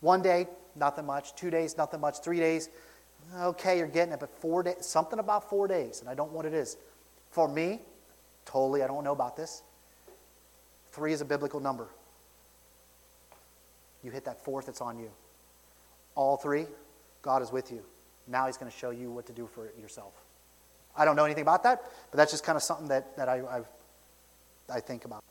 One 0.00 0.22
day, 0.22 0.46
nothing 0.74 1.04
much. 1.04 1.34
Two 1.34 1.50
days, 1.50 1.76
nothing 1.76 2.00
much. 2.00 2.20
Three 2.20 2.38
days, 2.38 2.70
okay, 3.38 3.76
you're 3.76 3.86
getting 3.86 4.14
it. 4.14 4.20
But 4.20 4.30
four 4.40 4.62
days, 4.62 4.76
something 4.80 5.18
about 5.18 5.50
four 5.50 5.68
days, 5.68 6.00
and 6.00 6.08
I 6.08 6.14
don't 6.14 6.30
know 6.30 6.36
what 6.36 6.46
it 6.46 6.54
is. 6.54 6.78
For 7.30 7.48
me, 7.48 7.82
totally, 8.46 8.82
I 8.82 8.86
don't 8.86 9.04
know 9.04 9.12
about 9.12 9.36
this. 9.36 9.62
Three 10.90 11.12
is 11.12 11.20
a 11.20 11.26
biblical 11.26 11.60
number. 11.60 11.88
You 14.06 14.12
hit 14.12 14.24
that 14.26 14.40
fourth, 14.44 14.68
it's 14.68 14.80
on 14.80 15.00
you. 15.00 15.10
All 16.14 16.36
three, 16.36 16.66
God 17.22 17.42
is 17.42 17.50
with 17.50 17.72
you. 17.72 17.82
Now 18.28 18.46
He's 18.46 18.56
going 18.56 18.70
to 18.70 18.78
show 18.78 18.90
you 18.90 19.10
what 19.10 19.26
to 19.26 19.32
do 19.32 19.48
for 19.48 19.72
yourself. 19.80 20.12
I 20.96 21.04
don't 21.04 21.16
know 21.16 21.24
anything 21.24 21.42
about 21.42 21.64
that, 21.64 21.82
but 22.12 22.16
that's 22.16 22.30
just 22.30 22.44
kind 22.44 22.54
of 22.54 22.62
something 22.62 22.86
that, 22.86 23.16
that 23.16 23.28
I, 23.28 23.42
I've, 23.50 23.66
I 24.70 24.78
think 24.78 25.06
about. 25.06 25.24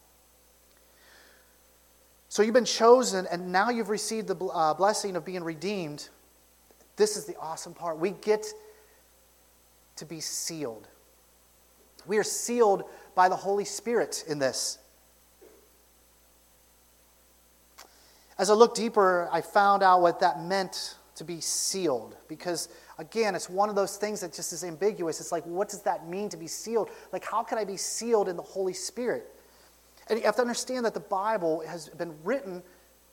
So 2.27 2.43
you've 2.43 2.53
been 2.53 2.65
chosen, 2.65 3.25
and 3.31 3.49
now 3.49 3.69
you've 3.69 3.88
received 3.88 4.27
the 4.27 4.35
uh, 4.47 4.73
blessing 4.73 5.15
of 5.15 5.23
being 5.23 5.45
redeemed. 5.45 6.09
This 6.97 7.15
is 7.15 7.23
the 7.23 7.38
awesome 7.38 7.73
part. 7.73 7.97
We 7.97 8.11
get 8.11 8.45
to 9.95 10.05
be 10.05 10.19
sealed. 10.19 10.89
We 12.05 12.17
are 12.17 12.23
sealed 12.23 12.83
by 13.15 13.29
the 13.29 13.38
Holy 13.38 13.63
Spirit 13.63 14.25
in 14.27 14.38
this. 14.38 14.79
As 18.37 18.49
I 18.49 18.53
looked 18.53 18.75
deeper, 18.75 19.29
I 19.31 19.41
found 19.41 19.83
out 19.83 20.01
what 20.01 20.19
that 20.19 20.41
meant 20.41 20.95
to 21.15 21.23
be 21.23 21.39
sealed 21.39 22.17
because 22.27 22.67
Again, 22.97 23.35
it's 23.35 23.49
one 23.49 23.67
of 23.67 23.75
those 23.75 23.97
things 23.97 24.21
that 24.21 24.33
just 24.33 24.53
is 24.53 24.63
ambiguous. 24.63 25.19
It's 25.19 25.31
like, 25.31 25.43
what 25.43 25.67
does 25.67 25.81
that 25.81 26.07
mean 26.07 26.29
to 26.29 26.37
be 26.37 26.47
sealed? 26.47 26.89
Like, 27.11 27.25
how 27.25 27.43
can 27.43 27.57
I 27.57 27.65
be 27.65 27.77
sealed 27.77 28.29
in 28.29 28.37
the 28.37 28.43
Holy 28.43 28.73
Spirit? 28.73 29.27
And 30.07 30.17
you 30.17 30.25
have 30.25 30.35
to 30.37 30.41
understand 30.41 30.85
that 30.85 30.93
the 30.93 31.01
Bible 31.01 31.61
has 31.67 31.89
been 31.89 32.13
written 32.23 32.63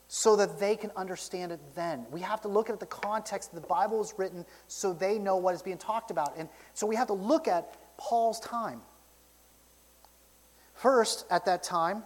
so 0.07 0.35
that 0.37 0.59
they 0.59 0.75
can 0.75 0.91
understand 0.95 1.51
it 1.51 1.59
then. 1.75 2.05
We 2.11 2.21
have 2.21 2.39
to 2.41 2.47
look 2.47 2.69
at 2.69 2.79
the 2.79 2.85
context. 2.85 3.53
The 3.53 3.61
Bible 3.61 4.01
is 4.01 4.13
written 4.17 4.45
so 4.67 4.93
they 4.93 5.19
know 5.19 5.35
what 5.35 5.53
is 5.53 5.61
being 5.61 5.77
talked 5.77 6.11
about. 6.11 6.37
And 6.37 6.47
so 6.73 6.87
we 6.87 6.95
have 6.95 7.07
to 7.07 7.13
look 7.13 7.47
at 7.47 7.75
Paul's 7.97 8.39
time. 8.39 8.81
First, 10.75 11.25
at 11.29 11.45
that 11.45 11.61
time, 11.63 12.03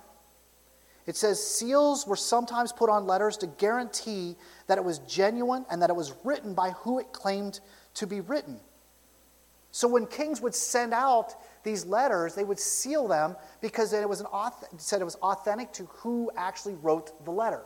it 1.08 1.16
says 1.16 1.44
seals 1.44 2.06
were 2.06 2.18
sometimes 2.18 2.74
put 2.74 2.90
on 2.90 3.08
letters 3.08 3.38
to 3.38 3.48
guarantee 3.48 4.36
that 4.68 4.78
it 4.78 4.84
was 4.84 5.00
genuine 5.00 5.66
and 5.72 5.82
that 5.82 5.90
it 5.90 5.96
was 5.96 6.14
written 6.26 6.54
by 6.54 6.72
who 6.72 7.00
it 7.00 7.14
claimed 7.14 7.62
to 7.96 8.06
be 8.06 8.20
written. 8.20 8.60
So 9.72 9.88
when 9.88 10.06
kings 10.06 10.42
would 10.42 10.54
send 10.54 10.94
out 10.94 11.36
these 11.64 11.86
letters, 11.86 12.36
they 12.36 12.44
would 12.44 12.60
seal 12.60 13.08
them 13.08 13.38
because 13.62 13.94
it 13.94 14.08
was 14.08 14.20
an 14.20 14.28
said 14.78 15.02
it 15.02 15.06
was 15.06 15.16
authentic 15.16 15.72
to 15.74 15.86
who 15.86 16.30
actually 16.36 16.76
wrote 16.76 17.24
the 17.26 17.32
letter. 17.32 17.62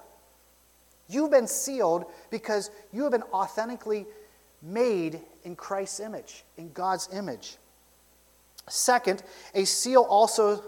You've 1.09 1.31
been 1.31 1.47
sealed 1.47 2.05
because 2.29 2.69
you 2.93 3.03
have 3.03 3.11
been 3.11 3.23
authentically 3.33 4.05
made 4.61 5.19
in 5.43 5.55
Christ's 5.55 5.99
image, 5.99 6.43
in 6.57 6.71
God's 6.73 7.09
image. 7.11 7.57
Second, 8.69 9.23
a 9.55 9.65
seal 9.65 10.03
also 10.03 10.63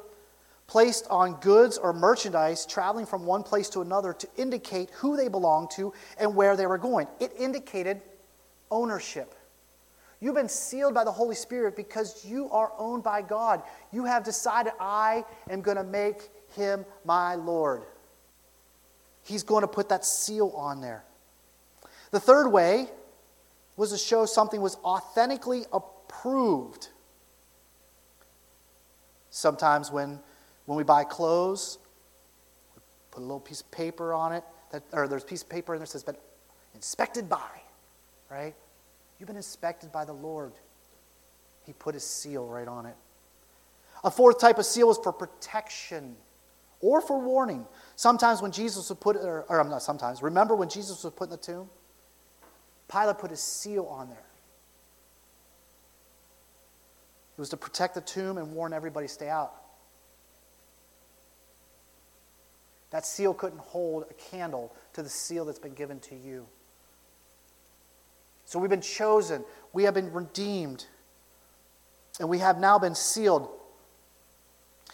placed 0.74 1.06
on 1.12 1.36
goods 1.36 1.78
or 1.78 1.94
merchandise 1.94 2.66
traveling 2.66 3.06
from 3.06 3.28
one 3.28 3.44
place 3.44 3.70
to 3.70 3.82
another 3.82 4.12
to 4.12 4.28
indicate 4.38 4.90
who 4.90 5.16
they 5.16 5.28
belonged 5.28 5.70
to 5.70 5.94
and 6.18 6.36
where 6.36 6.58
they 6.58 6.66
were 6.66 6.80
going. 6.80 7.06
It 7.20 7.32
indicated 7.38 8.02
ownership. 8.72 9.36
You've 10.20 10.34
been 10.34 10.50
sealed 10.50 10.96
by 10.96 11.04
the 11.04 11.12
Holy 11.12 11.36
Spirit 11.36 11.76
because 11.76 12.26
you 12.26 12.50
are 12.50 12.72
owned 12.80 13.04
by 13.04 13.22
God. 13.22 13.62
You 13.92 14.06
have 14.06 14.24
decided, 14.24 14.74
I 14.80 15.26
am 15.48 15.62
going 15.62 15.78
to 15.78 15.84
make 15.84 16.32
him 16.56 16.86
my 17.06 17.36
Lord. 17.36 17.84
He's 19.22 19.44
going 19.44 19.62
to 19.62 19.68
put 19.68 19.90
that 19.90 20.04
seal 20.04 20.54
on 20.56 20.82
there. 20.82 21.04
The 22.10 22.20
third 22.20 22.50
way 22.50 22.88
was 23.78 23.92
to 23.92 23.98
show 24.00 24.26
something 24.26 24.60
was 24.60 24.78
authentically 24.78 25.66
approved. 25.72 26.88
Sometimes 29.30 29.92
when 29.92 30.20
when 30.66 30.78
we 30.78 30.84
buy 30.84 31.04
clothes, 31.04 31.78
we 32.76 32.82
put 33.12 33.20
a 33.20 33.26
little 33.26 33.40
piece 33.40 33.62
of 33.62 33.72
paper 33.72 34.14
on 34.14 34.34
it, 34.34 34.44
that, 34.72 34.84
or 34.92 35.08
there's 35.08 35.24
a 35.24 35.26
piece 35.26 35.44
of 35.44 35.50
paper 35.50 35.74
in 35.74 35.80
there 35.80 35.86
that 35.86 35.92
says, 35.92 36.04
been 36.04 36.18
inspected 36.74 37.30
by, 37.30 37.50
right? 38.30 38.56
You've 39.20 39.28
been 39.28 39.38
inspected 39.38 39.92
by 39.92 40.06
the 40.06 40.14
Lord. 40.14 40.54
He 41.66 41.74
put 41.74 41.94
his 41.94 42.04
seal 42.04 42.46
right 42.48 42.68
on 42.68 42.86
it. 42.86 42.96
A 44.04 44.12
fourth 44.12 44.40
type 44.40 44.58
of 44.58 44.66
seal 44.66 44.92
is 44.92 44.98
for 44.98 45.14
protection 45.14 46.16
or 46.82 47.00
for 47.00 47.20
warning. 47.20 47.66
Sometimes 47.96 48.42
when 48.42 48.52
Jesus 48.52 48.90
was 48.90 48.98
put, 48.98 49.16
or, 49.16 49.46
or 49.48 49.64
not 49.64 49.82
sometimes, 49.82 50.22
remember 50.22 50.56
when 50.56 50.68
Jesus 50.68 51.04
was 51.04 51.14
put 51.14 51.26
in 51.26 51.30
the 51.30 51.38
tomb? 51.38 51.70
Pilate 52.92 53.18
put 53.18 53.32
his 53.32 53.40
seal 53.40 53.86
on 53.86 54.10
there. 54.10 54.26
It 57.38 57.40
was 57.40 57.50
to 57.50 57.58
protect 57.58 57.96
the 57.96 58.02
tomb 58.02 58.38
and 58.38 58.54
warn 58.54 58.74
everybody 58.74 59.08
stay 59.08 59.30
out. 59.30 59.56
That 62.94 63.08
seal 63.08 63.34
couldn't 63.34 63.60
hold 63.60 64.06
a 64.08 64.14
candle 64.14 64.72
to 64.94 65.02
the 65.02 65.10
seal 65.10 65.46
that's 65.46 65.58
been 65.58 65.74
given 65.74 66.00
to 66.02 66.16
you. 66.16 66.46
So 68.46 68.60
we've 68.60 68.70
been 68.70 68.82
chosen, 68.82 69.44
we 69.74 69.86
have 69.86 69.96
been 69.96 70.14
redeemed, 70.14 70.86
and 72.20 72.30
we 72.30 72.38
have 72.38 72.60
now 72.60 72.78
been 72.78 72.94
sealed. 72.94 73.50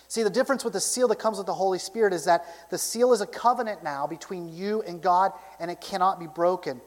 See, 0.07 0.23
the 0.23 0.29
difference 0.29 0.63
with 0.63 0.71
the 0.71 0.79
seal 0.79 1.09
that 1.09 1.19
comes 1.19 1.39
with 1.39 1.45
the 1.45 1.53
Holy 1.53 1.77
Spirit 1.77 2.13
is 2.13 2.23
that 2.23 2.45
the 2.69 2.77
seal 2.77 3.11
is 3.11 3.19
a 3.19 3.27
covenant 3.27 3.83
now 3.83 4.07
between 4.07 4.47
you 4.47 4.81
and 4.83 5.01
God, 5.01 5.33
and 5.59 5.69
it 5.69 5.81
cannot 5.81 6.21
be 6.21 6.27
broken. 6.27 6.79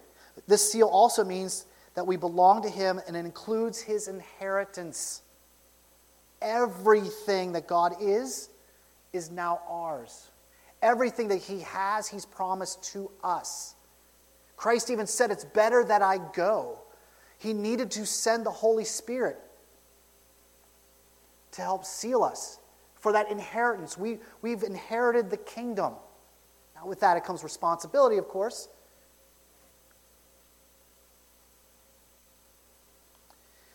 This 0.46 0.72
seal 0.72 0.88
also 0.88 1.24
means 1.24 1.66
that 1.92 2.06
we 2.06 2.16
belong 2.16 2.62
to 2.62 2.70
Him, 2.70 2.98
and 3.06 3.18
it 3.18 3.26
includes 3.26 3.82
His 3.82 4.08
inheritance. 4.08 5.20
Everything 6.40 7.52
that 7.52 7.66
God 7.66 7.96
is, 8.00 8.48
is 9.12 9.30
now 9.30 9.60
ours. 9.68 10.30
Everything 10.82 11.28
that 11.28 11.38
He 11.38 11.60
has, 11.60 12.08
He's 12.08 12.26
promised 12.26 12.82
to 12.92 13.10
us. 13.24 13.74
Christ 14.56 14.90
even 14.90 15.06
said, 15.06 15.30
It's 15.30 15.44
better 15.44 15.84
that 15.84 16.02
I 16.02 16.18
go. 16.34 16.78
He 17.38 17.52
needed 17.52 17.90
to 17.92 18.06
send 18.06 18.44
the 18.46 18.50
Holy 18.50 18.84
Spirit 18.84 19.38
to 21.52 21.62
help 21.62 21.84
seal 21.84 22.22
us 22.22 22.58
for 23.00 23.12
that 23.12 23.30
inheritance. 23.30 23.98
We, 23.98 24.18
we've 24.42 24.62
inherited 24.62 25.30
the 25.30 25.36
kingdom. 25.36 25.94
Now, 26.76 26.86
with 26.86 27.00
that, 27.00 27.16
it 27.16 27.24
comes 27.24 27.42
responsibility, 27.42 28.16
of 28.16 28.28
course. 28.28 28.68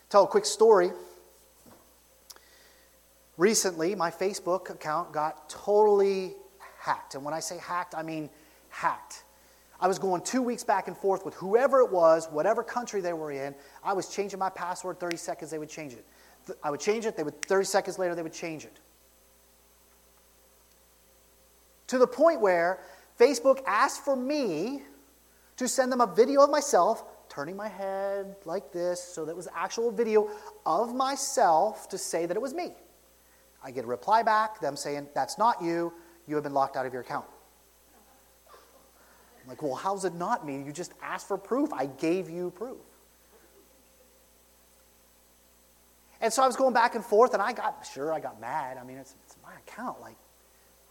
Tell 0.09 0.23
a 0.23 0.27
quick 0.27 0.45
story. 0.45 0.91
Recently, 3.35 3.93
my 3.93 4.09
Facebook 4.09 4.69
account 4.69 5.11
got 5.11 5.49
totally 5.49 6.33
hacked. 6.87 7.15
And 7.15 7.23
when 7.23 7.33
I 7.33 7.39
say 7.39 7.57
hacked, 7.57 7.95
I 7.95 8.01
mean 8.01 8.29
hacked. 8.69 9.23
I 9.79 9.87
was 9.87 9.99
going 9.99 10.21
two 10.21 10.41
weeks 10.41 10.63
back 10.63 10.87
and 10.87 10.97
forth 10.97 11.23
with 11.25 11.35
whoever 11.35 11.81
it 11.81 11.91
was, 11.91 12.27
whatever 12.31 12.63
country 12.63 13.01
they 13.01 13.13
were 13.13 13.31
in. 13.31 13.53
I 13.83 13.93
was 13.93 14.07
changing 14.07 14.39
my 14.39 14.49
password 14.49 14.99
30 14.99 15.17
seconds, 15.17 15.51
they 15.51 15.59
would 15.59 15.69
change 15.69 15.93
it. 15.93 16.05
I 16.63 16.71
would 16.71 16.79
change 16.79 17.05
it, 17.05 17.15
they 17.17 17.23
would 17.23 17.41
30 17.41 17.65
seconds 17.65 17.99
later 17.99 18.15
they 18.15 18.23
would 18.23 18.33
change 18.33 18.63
it. 18.63 18.79
To 21.87 21.97
the 21.97 22.07
point 22.07 22.41
where 22.41 22.79
Facebook 23.19 23.61
asked 23.67 24.03
for 24.03 24.15
me 24.15 24.81
to 25.57 25.67
send 25.67 25.91
them 25.91 26.01
a 26.01 26.07
video 26.07 26.43
of 26.43 26.49
myself 26.49 27.03
turning 27.29 27.55
my 27.55 27.67
head 27.67 28.35
like 28.45 28.71
this 28.71 29.03
so 29.03 29.25
that 29.25 29.35
was 29.35 29.47
actual 29.53 29.91
video 29.91 30.29
of 30.65 30.95
myself 30.95 31.89
to 31.89 31.97
say 31.97 32.25
that 32.25 32.35
it 32.35 32.41
was 32.41 32.53
me. 32.53 32.71
I 33.63 33.71
get 33.71 33.83
a 33.83 33.87
reply 33.87 34.23
back, 34.23 34.61
them 34.61 34.75
saying, 34.75 35.09
That's 35.13 35.37
not 35.37 35.61
you, 35.61 35.93
you 36.27 36.35
have 36.35 36.43
been 36.43 36.53
locked 36.53 36.75
out 36.75 36.85
of 36.85 36.93
your 36.93 37.01
account. 37.01 37.25
I'm 39.43 39.49
like, 39.49 39.61
well, 39.61 39.75
how's 39.75 40.03
it 40.03 40.13
not 40.13 40.45
me? 40.45 40.61
You 40.61 40.73
just 40.73 40.91
asked 41.01 41.27
for 41.27 41.37
proof. 41.37 41.71
I 41.71 41.85
gave 41.85 42.29
you 42.29 42.51
proof. 42.51 42.77
And 46.19 46.33
so 46.33 46.43
I 46.43 46.47
was 46.47 46.55
going 46.55 46.73
back 46.73 46.95
and 46.95 47.05
forth, 47.05 47.33
and 47.33 47.41
I 47.41 47.53
got, 47.53 47.87
sure, 47.93 48.11
I 48.11 48.19
got 48.19 48.41
mad. 48.41 48.77
I 48.77 48.83
mean, 48.83 48.97
it's, 48.97 49.15
it's 49.25 49.37
my 49.43 49.53
account. 49.65 50.01
Like, 50.01 50.17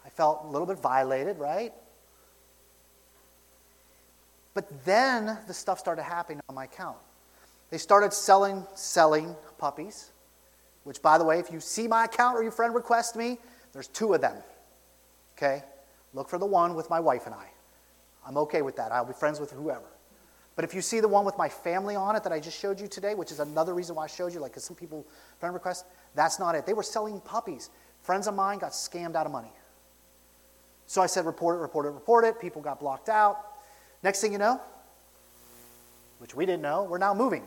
I 0.04 0.08
felt 0.08 0.44
a 0.44 0.48
little 0.48 0.66
bit 0.66 0.78
violated, 0.78 1.38
right? 1.38 1.72
But 4.54 4.84
then 4.84 5.36
the 5.46 5.52
stuff 5.52 5.78
started 5.78 6.04
happening 6.04 6.40
on 6.48 6.54
my 6.54 6.64
account. 6.64 6.96
They 7.70 7.78
started 7.78 8.12
selling, 8.12 8.64
selling 8.74 9.34
puppies, 9.58 10.12
which, 10.84 11.02
by 11.02 11.18
the 11.18 11.24
way, 11.24 11.40
if 11.40 11.50
you 11.52 11.60
see 11.60 11.88
my 11.88 12.04
account 12.04 12.38
or 12.38 12.42
your 12.42 12.52
friend 12.52 12.74
requests 12.74 13.16
me, 13.16 13.38
there's 13.72 13.88
two 13.88 14.14
of 14.14 14.20
them. 14.20 14.36
Okay? 15.36 15.62
Look 16.14 16.28
for 16.28 16.38
the 16.38 16.46
one 16.46 16.74
with 16.74 16.88
my 16.88 17.00
wife 17.00 17.26
and 17.26 17.34
I. 17.34 17.48
I'm 18.26 18.36
okay 18.38 18.62
with 18.62 18.76
that. 18.76 18.92
I'll 18.92 19.04
be 19.04 19.12
friends 19.12 19.38
with 19.38 19.52
whoever. 19.52 19.84
But 20.56 20.64
if 20.64 20.74
you 20.74 20.80
see 20.80 21.00
the 21.00 21.08
one 21.08 21.24
with 21.24 21.36
my 21.36 21.48
family 21.48 21.94
on 21.94 22.16
it 22.16 22.22
that 22.22 22.32
I 22.32 22.40
just 22.40 22.58
showed 22.58 22.80
you 22.80 22.88
today, 22.88 23.14
which 23.14 23.30
is 23.30 23.40
another 23.40 23.74
reason 23.74 23.94
why 23.94 24.04
I 24.04 24.06
showed 24.06 24.32
you, 24.32 24.40
like, 24.40 24.52
because 24.52 24.64
some 24.64 24.74
people, 24.74 25.06
friend 25.38 25.54
requests, 25.54 25.84
that's 26.14 26.38
not 26.38 26.54
it. 26.54 26.64
They 26.64 26.72
were 26.72 26.82
selling 26.82 27.20
puppies. 27.20 27.68
Friends 28.02 28.26
of 28.26 28.34
mine 28.34 28.58
got 28.58 28.72
scammed 28.72 29.14
out 29.14 29.26
of 29.26 29.32
money. 29.32 29.52
So 30.86 31.02
I 31.02 31.06
said, 31.06 31.26
report 31.26 31.58
it, 31.58 31.60
report 31.60 31.84
it, 31.84 31.90
report 31.90 32.24
it. 32.24 32.40
People 32.40 32.62
got 32.62 32.80
blocked 32.80 33.10
out. 33.10 33.36
Next 34.02 34.20
thing 34.20 34.32
you 34.32 34.38
know, 34.38 34.60
which 36.18 36.34
we 36.34 36.46
didn't 36.46 36.62
know, 36.62 36.84
we're 36.84 36.98
now 36.98 37.12
moving. 37.12 37.42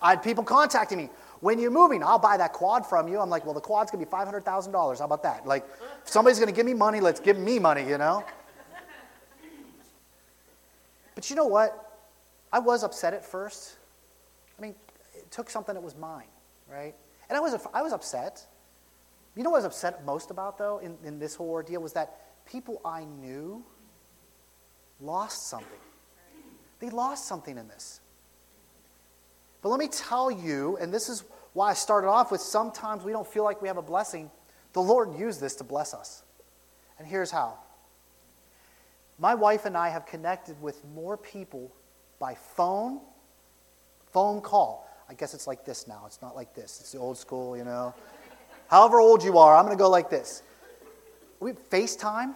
I 0.00 0.10
had 0.10 0.22
people 0.22 0.44
contacting 0.44 0.98
me. 0.98 1.08
When 1.40 1.58
you're 1.58 1.70
moving, 1.70 2.02
I'll 2.02 2.18
buy 2.18 2.36
that 2.36 2.52
quad 2.52 2.84
from 2.86 3.08
you. 3.08 3.20
I'm 3.20 3.30
like, 3.30 3.44
well, 3.44 3.54
the 3.54 3.60
quad's 3.60 3.90
going 3.90 4.04
to 4.04 4.10
be 4.10 4.16
$500,000. 4.16 4.98
How 4.98 5.04
about 5.04 5.22
that? 5.22 5.46
Like, 5.46 5.64
if 6.04 6.10
somebody's 6.10 6.38
going 6.38 6.48
to 6.48 6.54
give 6.54 6.66
me 6.66 6.74
money, 6.74 7.00
let's 7.00 7.20
give 7.20 7.38
me 7.38 7.58
money, 7.58 7.88
you 7.88 7.98
know? 7.98 8.24
But 11.14 11.30
you 11.30 11.36
know 11.36 11.46
what? 11.46 12.00
I 12.52 12.58
was 12.58 12.82
upset 12.82 13.14
at 13.14 13.24
first. 13.24 13.76
I 14.58 14.62
mean, 14.62 14.74
it 15.14 15.30
took 15.30 15.50
something 15.50 15.74
that 15.74 15.82
was 15.82 15.96
mine, 15.96 16.28
right? 16.70 16.94
And 17.28 17.36
I 17.36 17.40
was, 17.40 17.56
I 17.74 17.82
was 17.82 17.92
upset. 17.92 18.44
You 19.36 19.44
know 19.44 19.50
what 19.50 19.56
I 19.56 19.66
was 19.66 19.76
upset 19.76 20.04
most 20.04 20.30
about, 20.30 20.58
though, 20.58 20.78
in, 20.78 20.96
in 21.04 21.18
this 21.18 21.34
whole 21.34 21.50
ordeal 21.50 21.82
was 21.82 21.92
that 21.92 22.44
people 22.46 22.80
I 22.84 23.04
knew 23.04 23.64
lost 25.00 25.48
something. 25.48 25.68
They 26.80 26.90
lost 26.90 27.26
something 27.26 27.56
in 27.58 27.68
this. 27.68 28.00
But 29.62 29.70
let 29.70 29.80
me 29.80 29.88
tell 29.88 30.30
you, 30.30 30.76
and 30.80 30.92
this 30.92 31.08
is 31.08 31.24
why 31.52 31.70
I 31.70 31.74
started 31.74 32.08
off 32.08 32.30
with 32.30 32.40
sometimes 32.40 33.04
we 33.04 33.12
don't 33.12 33.26
feel 33.26 33.44
like 33.44 33.60
we 33.60 33.68
have 33.68 33.76
a 33.76 33.82
blessing. 33.82 34.30
The 34.72 34.82
Lord 34.82 35.18
used 35.18 35.40
this 35.40 35.56
to 35.56 35.64
bless 35.64 35.94
us. 35.94 36.22
And 36.98 37.06
here's 37.06 37.30
how. 37.30 37.58
My 39.18 39.34
wife 39.34 39.64
and 39.64 39.76
I 39.76 39.88
have 39.88 40.06
connected 40.06 40.60
with 40.62 40.84
more 40.94 41.16
people 41.16 41.72
by 42.20 42.34
phone, 42.34 43.00
phone 44.12 44.40
call. 44.40 44.88
I 45.08 45.14
guess 45.14 45.34
it's 45.34 45.46
like 45.46 45.64
this 45.64 45.88
now. 45.88 46.04
It's 46.06 46.22
not 46.22 46.36
like 46.36 46.54
this. 46.54 46.78
It's 46.80 46.92
the 46.92 46.98
old 46.98 47.18
school, 47.18 47.56
you 47.56 47.64
know. 47.64 47.94
However 48.68 49.00
old 49.00 49.24
you 49.24 49.38
are, 49.38 49.56
I'm 49.56 49.64
going 49.64 49.76
to 49.76 49.82
go 49.82 49.90
like 49.90 50.10
this. 50.10 50.42
We 51.40 51.52
FaceTime, 51.52 52.34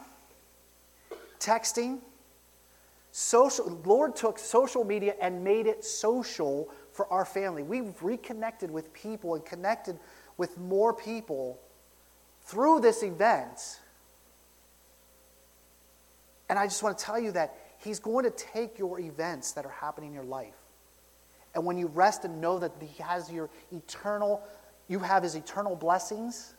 texting, 1.39 1.99
social. 3.11 3.81
Lord 3.85 4.17
took 4.17 4.39
social 4.39 4.85
media 4.85 5.15
and 5.21 5.45
made 5.45 5.67
it 5.67 5.85
social 5.85 6.69
for 6.93 7.11
our 7.13 7.25
family. 7.25 7.63
We've 7.63 7.95
reconnected 8.03 8.71
with 8.71 8.93
people 8.93 9.35
and 9.35 9.45
connected 9.45 9.99
with 10.37 10.59
more 10.59 10.93
people 10.93 11.59
through 12.43 12.81
this 12.81 13.03
event. 13.03 13.81
And 16.49 16.59
I 16.59 16.67
just 16.67 16.83
want 16.83 16.99
to 16.99 17.05
tell 17.05 17.19
you 17.19 17.33
that 17.33 17.57
He's 17.79 17.99
going 17.99 18.25
to 18.25 18.31
take 18.31 18.79
your 18.79 19.01
events 19.01 19.53
that 19.53 19.65
are 19.65 19.73
happening 19.73 20.11
in 20.11 20.15
your 20.15 20.25
life. 20.25 20.55
And 21.55 21.65
when 21.65 21.77
you 21.77 21.89
rest 21.89 22.25
and 22.25 22.41
know 22.41 22.59
that 22.59 22.73
He 22.81 23.03
has 23.03 23.31
your 23.31 23.51
eternal, 23.73 24.43
you 24.89 24.99
have 24.99 25.23
His 25.23 25.35
eternal 25.35 25.77
blessings, 25.77 26.55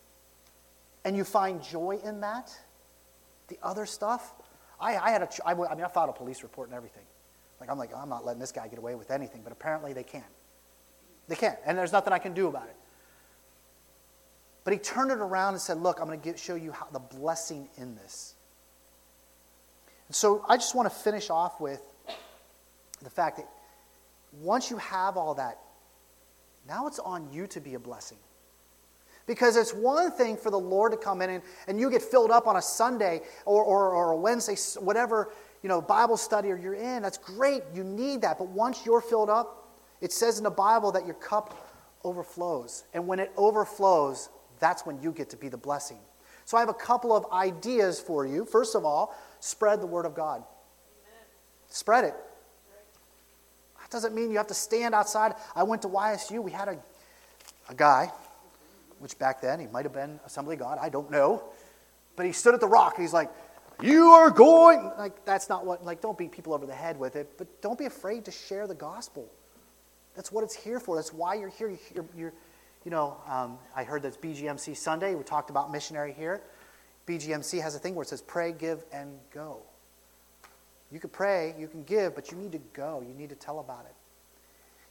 and 1.06 1.16
you 1.16 1.24
find 1.24 1.62
joy 1.62 2.00
in 2.04 2.22
that, 2.22 2.52
the 3.48 3.58
other 3.62 3.86
stuff, 3.86 4.34
I, 4.80 4.98
I 4.98 5.12
had 5.12 5.22
a, 5.24 5.30
I, 5.46 5.52
I 5.52 5.76
mean, 5.76 5.84
I 5.84 5.88
filed 5.88 6.10
a 6.10 6.14
police 6.14 6.44
report 6.44 6.70
and 6.70 6.76
everything. 6.76 7.04
Like, 7.64 7.72
I'm 7.72 7.78
like, 7.78 7.96
I'm 7.96 8.10
not 8.10 8.26
letting 8.26 8.42
this 8.42 8.52
guy 8.52 8.68
get 8.68 8.78
away 8.78 8.94
with 8.96 9.10
anything, 9.10 9.40
but 9.42 9.54
apparently 9.54 9.94
they 9.94 10.04
can. 10.04 10.26
They 11.30 11.38
can, 11.38 11.56
and 11.66 11.78
there's 11.78 11.94
nothing 11.94 12.12
I 12.12 12.20
can 12.20 12.34
do 12.34 12.48
about 12.48 12.68
it. 12.68 12.76
But 14.66 14.74
he 14.74 14.80
turned 14.80 15.12
it 15.12 15.20
around 15.20 15.54
and 15.54 15.62
said, 15.62 15.78
Look, 15.78 16.02
I'm 16.02 16.08
going 16.08 16.20
to 16.20 16.36
show 16.36 16.56
you 16.56 16.74
how, 16.74 16.88
the 16.92 17.00
blessing 17.00 17.70
in 17.78 17.96
this. 17.96 18.36
And 20.10 20.16
so 20.16 20.44
I 20.50 20.58
just 20.58 20.76
want 20.76 20.92
to 20.92 20.94
finish 20.94 21.30
off 21.30 21.62
with 21.62 21.82
the 23.02 23.10
fact 23.10 23.38
that 23.38 23.48
once 24.42 24.70
you 24.70 24.76
have 24.76 25.16
all 25.16 25.34
that, 25.36 25.58
now 26.68 26.86
it's 26.88 27.00
on 27.00 27.32
you 27.32 27.48
to 27.48 27.62
be 27.62 27.76
a 27.76 27.80
blessing. 27.80 28.18
Because 29.26 29.56
it's 29.56 29.74
one 29.74 30.12
thing 30.12 30.36
for 30.36 30.52
the 30.52 30.60
Lord 30.60 30.92
to 30.92 30.98
come 30.98 31.22
in 31.22 31.30
and, 31.30 31.44
and 31.70 31.80
you 31.80 31.90
get 31.90 32.02
filled 32.02 32.30
up 32.30 32.46
on 32.46 32.58
a 32.58 32.62
Sunday 32.62 33.22
or, 33.46 33.64
or, 33.64 33.92
or 33.92 34.12
a 34.12 34.18
Wednesday, 34.18 34.58
whatever 34.82 35.32
you 35.64 35.70
know, 35.70 35.82
Bible 35.82 36.18
study 36.18 36.52
or 36.52 36.58
you're 36.58 36.76
in. 36.76 37.02
That's 37.02 37.18
great. 37.18 37.64
You 37.74 37.84
need 37.84 38.22
that. 38.22 38.38
But 38.38 38.50
once 38.50 38.86
you're 38.86 39.02
filled 39.02 39.30
up, 39.30 39.80
it 40.02 40.12
says 40.12 40.38
in 40.38 40.44
the 40.44 40.52
Bible 40.52 40.92
that 40.92 41.06
your 41.06 41.16
cup 41.16 41.58
overflows. 42.04 42.84
And 42.94 43.08
when 43.08 43.20
it 43.20 43.32
overflows, 43.38 44.30
that's 44.60 44.86
when 44.86 45.02
you 45.02 45.14
get 45.14 45.30
to 45.32 45.38
be 45.38 45.48
the 45.48 45.58
blessing. 45.58 45.98
So 46.46 46.58
I 46.58 46.60
have 46.60 46.70
a 46.70 46.74
couple 46.74 47.16
of 47.16 47.26
ideas 47.32 48.02
for 48.02 48.26
you. 48.26 48.44
First 48.44 48.76
of 48.76 48.84
all, 48.84 49.16
spread 49.40 49.82
the 49.82 49.88
word 49.88 50.06
of 50.06 50.14
God. 50.14 50.44
Amen. 50.44 51.26
Spread 51.70 52.04
it. 52.04 52.16
That 53.80 53.90
doesn't 53.90 54.14
mean 54.14 54.32
you 54.32 54.38
have 54.38 54.48
to 54.48 54.54
stand 54.54 54.94
outside. 54.94 55.34
I 55.56 55.64
went 55.64 55.82
to 55.84 55.88
YSU. 55.88 56.44
We 56.44 56.52
had 56.52 56.68
a, 56.68 56.78
a 57.70 57.76
guy, 57.76 58.12
which 59.00 59.18
back 59.18 59.42
then 59.42 59.62
he 59.62 59.68
might 59.68 59.86
have 59.86 59.94
been 59.94 60.20
Assembly 60.26 60.58
God. 60.58 60.78
I 60.82 60.90
don't 60.90 61.10
know. 61.10 61.44
But 62.16 62.26
he 62.26 62.34
stood 62.34 62.54
at 62.54 62.60
the 62.60 62.68
rock. 62.68 62.98
he's 62.98 63.14
like, 63.14 63.30
You 63.82 64.08
are 64.08 64.30
going. 64.30 64.92
Like, 64.98 65.26
that's 65.26 65.50
not 65.50 65.66
what, 65.66 65.84
like, 65.84 66.02
don't 66.02 66.18
beat 66.18 66.32
people 66.32 66.54
over 66.54 66.66
the 66.66 66.76
head 66.76 66.98
with 66.98 67.16
it, 67.16 67.38
but 67.38 67.62
don't 67.62 67.78
be 67.78 67.86
afraid 67.86 68.26
to 68.26 68.32
share 68.32 68.68
the 68.68 68.76
gospel. 68.76 69.30
That's 70.16 70.32
what 70.32 70.44
it's 70.44 70.56
here 70.56 70.80
for. 70.80 70.96
That's 70.96 71.14
why 71.14 71.36
you're 71.36 71.50
here. 71.50 71.78
You're, 71.94 72.06
you're 72.16 72.34
you 72.86 72.92
know, 72.92 73.18
um, 73.28 73.58
I 73.76 73.84
heard 73.84 74.04
that's 74.04 74.18
BGMC 74.18 74.76
Sunday. 74.76 75.16
We 75.16 75.24
talked 75.24 75.50
about 75.50 75.72
missionary 75.72 76.14
here. 76.14 76.42
BGMC 77.08 77.62
has 77.62 77.76
a 77.76 77.80
thing 77.80 77.96
where 77.96 78.04
it 78.04 78.10
says 78.10 78.22
pray, 78.22 78.52
give, 78.52 78.84
and 78.92 79.18
go. 79.34 79.60
You 80.92 81.00
can 81.00 81.10
pray, 81.10 81.56
you 81.58 81.68
can 81.68 81.84
give, 81.84 82.14
but 82.14 82.32
you 82.32 82.38
need 82.38 82.52
to 82.52 82.62
go. 82.74 83.04
You 83.06 83.14
need 83.14 83.30
to 83.30 83.36
tell 83.36 83.60
about 83.60 83.86
it. 83.86 83.96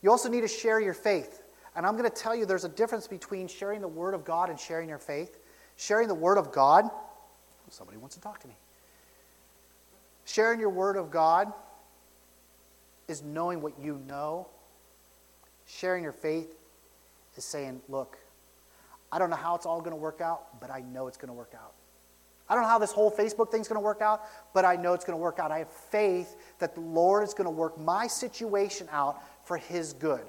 You 0.02 0.10
also 0.10 0.28
need 0.28 0.40
to 0.40 0.48
share 0.48 0.80
your 0.80 0.94
faith. 0.94 1.42
And 1.76 1.86
I'm 1.86 1.96
going 1.96 2.10
to 2.10 2.16
tell 2.16 2.34
you 2.34 2.44
there's 2.44 2.64
a 2.64 2.68
difference 2.68 3.06
between 3.06 3.46
sharing 3.46 3.80
the 3.80 3.88
Word 3.88 4.14
of 4.14 4.24
God 4.24 4.50
and 4.50 4.58
sharing 4.58 4.88
your 4.88 4.98
faith. 4.98 5.38
Sharing 5.76 6.08
the 6.08 6.14
Word 6.14 6.38
of 6.38 6.52
God, 6.52 6.90
somebody 7.70 7.98
wants 7.98 8.16
to 8.16 8.20
talk 8.20 8.40
to 8.40 8.48
me. 8.48 8.56
Sharing 10.24 10.60
your 10.60 10.70
Word 10.70 10.96
of 10.96 11.10
God 11.10 11.52
is 13.08 13.22
knowing 13.22 13.60
what 13.60 13.78
you 13.80 14.00
know. 14.06 14.48
Sharing 15.66 16.02
your 16.02 16.12
faith 16.12 16.54
is 17.36 17.44
saying, 17.44 17.80
look, 17.88 18.18
I 19.10 19.18
don't 19.18 19.30
know 19.30 19.36
how 19.36 19.54
it's 19.54 19.66
all 19.66 19.80
going 19.80 19.92
to 19.92 19.96
work 19.96 20.20
out, 20.20 20.60
but 20.60 20.70
I 20.70 20.80
know 20.80 21.06
it's 21.06 21.16
going 21.16 21.28
to 21.28 21.34
work 21.34 21.52
out. 21.54 21.72
I 22.48 22.54
don't 22.54 22.64
know 22.64 22.68
how 22.68 22.78
this 22.78 22.92
whole 22.92 23.10
Facebook 23.10 23.50
thing's 23.50 23.68
going 23.68 23.80
to 23.80 23.84
work 23.84 24.02
out, 24.02 24.22
but 24.52 24.64
I 24.64 24.76
know 24.76 24.92
it's 24.94 25.04
going 25.04 25.16
to 25.16 25.22
work 25.22 25.38
out. 25.38 25.50
I 25.50 25.58
have 25.58 25.70
faith 25.70 26.36
that 26.58 26.74
the 26.74 26.80
Lord 26.80 27.22
is 27.22 27.34
going 27.34 27.46
to 27.46 27.50
work 27.50 27.78
my 27.78 28.06
situation 28.06 28.88
out 28.90 29.22
for 29.44 29.56
His 29.56 29.92
good. 29.92 30.22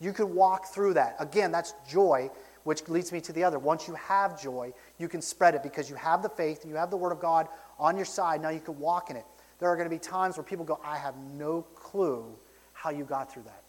You 0.00 0.12
can 0.12 0.34
walk 0.34 0.66
through 0.72 0.94
that. 0.94 1.16
Again, 1.20 1.52
that's 1.52 1.74
joy, 1.88 2.30
which 2.64 2.88
leads 2.88 3.12
me 3.12 3.20
to 3.20 3.32
the 3.32 3.44
other. 3.44 3.58
Once 3.58 3.86
you 3.86 3.94
have 3.94 4.40
joy, 4.40 4.72
you 4.98 5.08
can 5.08 5.20
spread 5.20 5.54
it 5.54 5.62
because 5.62 5.90
you 5.90 5.96
have 5.96 6.22
the 6.22 6.28
faith 6.28 6.62
and 6.62 6.70
you 6.70 6.76
have 6.76 6.90
the 6.90 6.96
Word 6.96 7.12
of 7.12 7.20
God 7.20 7.46
on 7.80 7.96
your 7.96 8.04
side. 8.04 8.40
Now 8.40 8.50
you 8.50 8.60
can 8.60 8.78
walk 8.78 9.10
in 9.10 9.16
it. 9.16 9.24
There 9.58 9.68
are 9.68 9.74
going 9.74 9.88
to 9.88 9.94
be 9.94 9.98
times 9.98 10.36
where 10.36 10.44
people 10.44 10.64
go, 10.64 10.78
I 10.84 10.96
have 10.98 11.16
no 11.36 11.62
clue 11.74 12.24
how 12.72 12.90
you 12.90 13.04
got 13.04 13.32
through 13.32 13.42
that. 13.44 13.64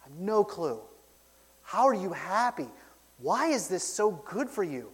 I 0.00 0.08
have 0.08 0.18
no 0.18 0.44
clue. 0.44 0.80
How 1.62 1.86
are 1.86 1.94
you 1.94 2.12
happy? 2.12 2.68
Why 3.18 3.46
is 3.46 3.68
this 3.68 3.82
so 3.82 4.10
good 4.10 4.50
for 4.50 4.62
you? 4.62 4.90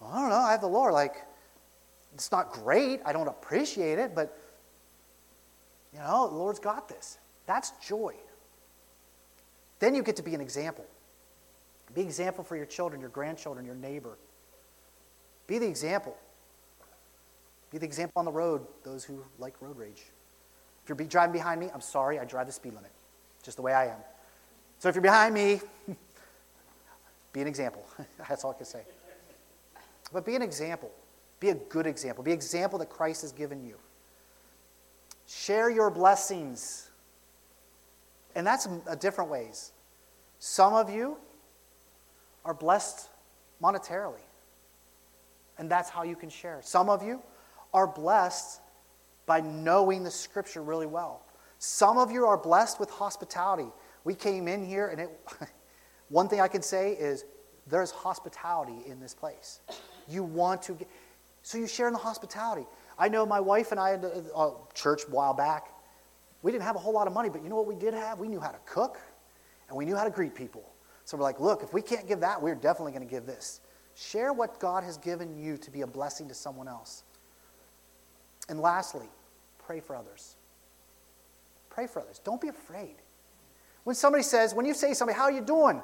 Well, 0.00 0.10
I 0.12 0.20
don't 0.20 0.30
know. 0.30 0.36
I 0.36 0.50
have 0.52 0.60
the 0.60 0.68
Lord. 0.68 0.92
Like, 0.92 1.14
it's 2.14 2.30
not 2.30 2.52
great. 2.52 3.00
I 3.04 3.12
don't 3.12 3.28
appreciate 3.28 3.98
it, 3.98 4.14
but, 4.14 4.38
you 5.92 5.98
know, 5.98 6.28
the 6.28 6.34
Lord's 6.34 6.58
got 6.58 6.88
this. 6.88 7.18
That's 7.46 7.72
joy. 7.86 8.14
Then 9.78 9.94
you 9.94 10.02
get 10.02 10.16
to 10.16 10.22
be 10.22 10.34
an 10.34 10.40
example. 10.40 10.84
Be 11.94 12.02
example 12.02 12.44
for 12.44 12.56
your 12.56 12.66
children, 12.66 13.00
your 13.00 13.10
grandchildren, 13.10 13.64
your 13.64 13.74
neighbor. 13.74 14.18
Be 15.46 15.58
the 15.58 15.66
example. 15.66 16.16
Be 17.70 17.78
the 17.78 17.86
example 17.86 18.18
on 18.20 18.24
the 18.24 18.32
road, 18.32 18.66
those 18.84 19.04
who 19.04 19.24
like 19.38 19.60
road 19.60 19.76
rage. 19.76 20.04
If 20.82 20.88
you're 20.88 21.08
driving 21.08 21.32
behind 21.32 21.60
me, 21.60 21.68
I'm 21.74 21.80
sorry, 21.80 22.18
I 22.18 22.24
drive 22.24 22.46
the 22.46 22.52
speed 22.52 22.74
limit, 22.74 22.92
just 23.42 23.56
the 23.56 23.62
way 23.62 23.72
I 23.72 23.86
am. 23.86 23.98
So 24.78 24.88
if 24.88 24.94
you're 24.94 25.02
behind 25.02 25.34
me, 25.34 25.60
be 27.32 27.40
an 27.40 27.46
example. 27.46 27.84
That's 28.28 28.44
all 28.44 28.52
I 28.52 28.54
can 28.54 28.66
say. 28.66 28.82
But 30.12 30.24
be 30.24 30.36
an 30.36 30.42
example. 30.42 30.90
Be 31.40 31.50
a 31.50 31.54
good 31.54 31.86
example. 31.86 32.22
Be 32.22 32.30
an 32.30 32.36
example 32.36 32.78
that 32.78 32.88
Christ 32.88 33.22
has 33.22 33.32
given 33.32 33.64
you. 33.64 33.76
Share 35.26 35.68
your 35.68 35.90
blessings. 35.90 36.90
And 38.34 38.46
that's 38.46 38.68
a 38.86 38.96
different 38.96 39.30
ways. 39.30 39.72
Some 40.38 40.72
of 40.72 40.88
you 40.88 41.16
are 42.44 42.54
blessed 42.54 43.08
monetarily. 43.62 44.20
And 45.58 45.70
that's 45.70 45.90
how 45.90 46.04
you 46.04 46.16
can 46.16 46.28
share. 46.28 46.60
Some 46.62 46.88
of 46.88 47.02
you 47.02 47.20
are 47.76 47.86
blessed 47.86 48.62
by 49.26 49.38
knowing 49.42 50.02
the 50.02 50.10
scripture 50.10 50.62
really 50.62 50.86
well. 50.86 51.26
Some 51.58 51.98
of 51.98 52.10
you 52.10 52.24
are 52.24 52.38
blessed 52.38 52.80
with 52.80 52.88
hospitality. 52.88 53.68
We 54.02 54.14
came 54.14 54.48
in 54.48 54.64
here, 54.64 54.88
and 54.88 54.98
it, 55.02 55.10
one 56.08 56.26
thing 56.26 56.40
I 56.40 56.48
can 56.48 56.62
say 56.62 56.92
is 56.92 57.26
there's 57.66 57.90
hospitality 57.90 58.78
in 58.86 58.98
this 58.98 59.12
place. 59.12 59.60
You 60.08 60.24
want 60.24 60.62
to 60.62 60.72
get, 60.72 60.88
so 61.42 61.58
you 61.58 61.66
share 61.66 61.86
in 61.86 61.92
the 61.92 61.98
hospitality. 61.98 62.66
I 62.98 63.08
know 63.10 63.26
my 63.26 63.40
wife 63.40 63.72
and 63.72 63.78
I 63.78 63.90
had 63.90 64.04
a, 64.04 64.24
a 64.34 64.54
church 64.72 65.02
a 65.06 65.10
while 65.10 65.34
back. 65.34 65.68
We 66.40 66.52
didn't 66.52 66.64
have 66.64 66.76
a 66.76 66.78
whole 66.78 66.94
lot 66.94 67.06
of 67.06 67.12
money, 67.12 67.28
but 67.28 67.42
you 67.42 67.50
know 67.50 67.56
what 67.56 67.66
we 67.66 67.74
did 67.74 67.92
have? 67.92 68.18
We 68.18 68.28
knew 68.28 68.40
how 68.40 68.52
to 68.52 68.60
cook, 68.64 68.98
and 69.68 69.76
we 69.76 69.84
knew 69.84 69.96
how 69.96 70.04
to 70.04 70.10
greet 70.10 70.34
people. 70.34 70.64
So 71.04 71.18
we're 71.18 71.24
like, 71.24 71.40
look, 71.40 71.62
if 71.62 71.74
we 71.74 71.82
can't 71.82 72.08
give 72.08 72.20
that, 72.20 72.40
we're 72.40 72.54
definitely 72.54 72.92
going 72.92 73.06
to 73.06 73.10
give 73.10 73.26
this. 73.26 73.60
Share 73.94 74.32
what 74.32 74.60
God 74.60 74.82
has 74.82 74.96
given 74.96 75.36
you 75.36 75.58
to 75.58 75.70
be 75.70 75.82
a 75.82 75.86
blessing 75.86 76.26
to 76.28 76.34
someone 76.34 76.68
else. 76.68 77.02
And 78.48 78.60
lastly, 78.60 79.06
pray 79.58 79.80
for 79.80 79.96
others. 79.96 80.36
Pray 81.70 81.86
for 81.86 82.00
others. 82.00 82.20
Don't 82.24 82.40
be 82.40 82.48
afraid. 82.48 82.96
When 83.84 83.94
somebody 83.94 84.22
says, 84.22 84.54
when 84.54 84.66
you 84.66 84.74
say 84.74 84.94
somebody, 84.94 85.16
how 85.16 85.24
are 85.24 85.32
you 85.32 85.40
doing? 85.40 85.80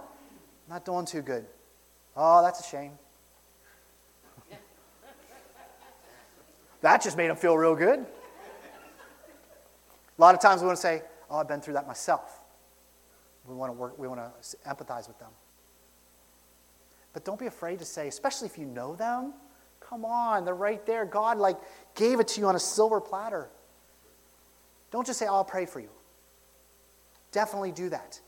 Not 0.68 0.85
doing 0.85 1.05
too 1.05 1.22
good. 1.22 1.46
Oh, 2.16 2.42
that's 2.42 2.61
a 2.61 2.68
shame. 2.68 2.92
that 6.81 7.03
just 7.03 7.16
made 7.16 7.29
them 7.29 7.37
feel 7.37 7.57
real 7.57 7.75
good. 7.75 8.01
A 8.01 10.20
lot 10.20 10.35
of 10.35 10.40
times 10.40 10.61
we 10.61 10.66
want 10.66 10.77
to 10.77 10.83
say, 10.83 11.03
oh, 11.31 11.38
I've 11.38 11.48
been 11.48 11.61
through 11.61 11.75
that 11.75 11.87
myself. 11.87 12.44
We 13.46 13.55
want 13.55 13.70
to 13.70 13.75
work, 13.75 13.98
we 13.98 14.07
want 14.07 14.20
to 14.20 14.57
empathize 14.68 15.09
with 15.09 15.18
them. 15.18 15.31
But 17.12 17.25
don't 17.25 17.38
be 17.38 17.46
afraid 17.46 17.79
to 17.81 17.85
say, 17.85 18.09
especially 18.09 18.46
if 18.46 18.57
you 18.57 18.64
know 18.64 18.94
them, 18.94 19.35
come 19.88 20.05
on, 20.05 20.45
they're 20.45 20.55
right 20.55 20.85
there. 20.87 21.05
God 21.05 21.38
like 21.38 21.57
gave 21.95 22.21
it 22.21 22.29
to 22.29 22.40
you 22.40 22.47
on 22.47 22.57
a 22.57 22.61
silver 22.61 23.01
platter. 23.01 23.49
Don't 24.90 25.07
just 25.07 25.18
say, 25.18 25.27
I'll 25.27 25.45
pray 25.45 25.66
for 25.66 25.81
you. 25.81 25.88
Definitely 27.33 27.73
do 27.73 27.88
that. 27.88 28.21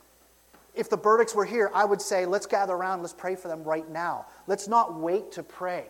If 0.74 0.90
the 0.90 0.98
Burdicks 0.98 1.34
were 1.34 1.44
here, 1.44 1.70
I 1.72 1.84
would 1.84 2.02
say, 2.02 2.26
let's 2.26 2.46
gather 2.46 2.72
around, 2.72 3.02
let's 3.02 3.12
pray 3.12 3.36
for 3.36 3.48
them 3.48 3.62
right 3.62 3.88
now. 3.88 4.26
Let's 4.46 4.66
not 4.66 4.98
wait 4.98 5.32
to 5.32 5.42
pray. 5.42 5.84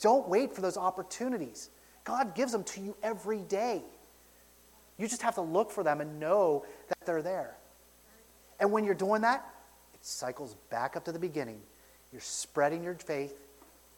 Don't 0.00 0.28
wait 0.28 0.52
for 0.54 0.60
those 0.60 0.76
opportunities. 0.76 1.70
God 2.04 2.34
gives 2.34 2.50
them 2.50 2.64
to 2.64 2.80
you 2.80 2.96
every 3.02 3.38
day. 3.38 3.82
You 4.98 5.06
just 5.06 5.22
have 5.22 5.36
to 5.36 5.42
look 5.42 5.70
for 5.70 5.84
them 5.84 6.00
and 6.00 6.18
know 6.18 6.64
that 6.88 7.06
they're 7.06 7.22
there. 7.22 7.56
And 8.58 8.72
when 8.72 8.84
you're 8.84 8.94
doing 8.94 9.22
that, 9.22 9.46
it 9.94 10.04
cycles 10.04 10.56
back 10.70 10.96
up 10.96 11.04
to 11.04 11.12
the 11.12 11.18
beginning. 11.18 11.60
You're 12.10 12.20
spreading 12.20 12.82
your 12.82 12.94
faith, 12.94 13.38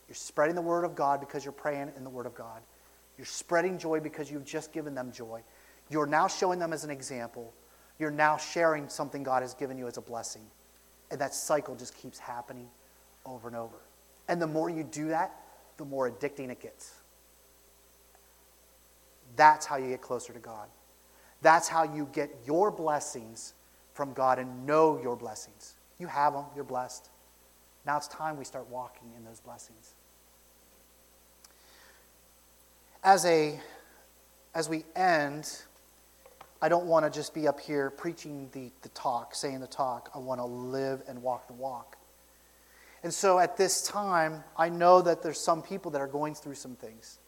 you're 0.08 0.14
spreading 0.14 0.54
the 0.54 0.62
Word 0.62 0.84
of 0.84 0.94
God 0.94 1.20
because 1.20 1.44
you're 1.44 1.52
praying 1.52 1.92
in 1.96 2.04
the 2.04 2.10
Word 2.10 2.26
of 2.26 2.34
God. 2.34 2.60
You're 3.16 3.24
spreading 3.24 3.78
joy 3.78 4.00
because 4.00 4.30
you've 4.30 4.44
just 4.44 4.72
given 4.72 4.94
them 4.94 5.12
joy. 5.12 5.42
You're 5.88 6.06
now 6.06 6.26
showing 6.26 6.58
them 6.58 6.72
as 6.72 6.84
an 6.84 6.90
example. 6.90 7.52
You're 7.98 8.10
now 8.10 8.36
sharing 8.36 8.88
something 8.88 9.22
God 9.22 9.42
has 9.42 9.54
given 9.54 9.78
you 9.78 9.86
as 9.86 9.96
a 9.96 10.00
blessing. 10.00 10.42
And 11.10 11.20
that 11.20 11.34
cycle 11.34 11.76
just 11.76 11.96
keeps 11.96 12.18
happening 12.18 12.68
over 13.24 13.48
and 13.48 13.56
over. 13.56 13.76
And 14.28 14.40
the 14.40 14.46
more 14.46 14.68
you 14.68 14.84
do 14.84 15.08
that, 15.08 15.34
the 15.76 15.84
more 15.84 16.10
addicting 16.10 16.50
it 16.50 16.60
gets. 16.60 16.94
That's 19.36 19.66
how 19.66 19.76
you 19.76 19.88
get 19.88 20.00
closer 20.00 20.32
to 20.32 20.38
God. 20.38 20.68
That's 21.42 21.68
how 21.68 21.82
you 21.84 22.08
get 22.12 22.30
your 22.46 22.70
blessings 22.70 23.54
from 23.92 24.12
God 24.12 24.38
and 24.38 24.66
know 24.66 25.00
your 25.02 25.16
blessings. 25.16 25.74
You 25.98 26.06
have 26.06 26.32
them, 26.32 26.44
you're 26.54 26.64
blessed. 26.64 27.10
Now 27.86 27.96
it's 27.96 28.08
time 28.08 28.36
we 28.36 28.44
start 28.44 28.68
walking 28.68 29.08
in 29.16 29.24
those 29.24 29.40
blessings. 29.40 29.94
As 33.02 33.24
a 33.26 33.60
as 34.54 34.68
we 34.68 34.84
end, 34.94 35.50
I 36.62 36.68
don't 36.68 36.86
want 36.86 37.04
to 37.04 37.10
just 37.10 37.34
be 37.34 37.48
up 37.48 37.60
here 37.60 37.90
preaching 37.90 38.48
the, 38.52 38.70
the 38.82 38.88
talk, 38.90 39.34
saying 39.34 39.60
the 39.60 39.66
talk. 39.66 40.10
I 40.14 40.18
want 40.18 40.40
to 40.40 40.44
live 40.44 41.02
and 41.08 41.20
walk 41.20 41.48
the 41.48 41.54
walk. 41.54 41.96
And 43.02 43.12
so 43.12 43.38
at 43.38 43.56
this 43.56 43.82
time, 43.82 44.42
I 44.56 44.70
know 44.70 45.02
that 45.02 45.22
there's 45.22 45.40
some 45.40 45.60
people 45.60 45.90
that 45.90 46.00
are 46.00 46.06
going 46.06 46.34
through 46.34 46.54
some 46.54 46.76
things. 46.76 47.18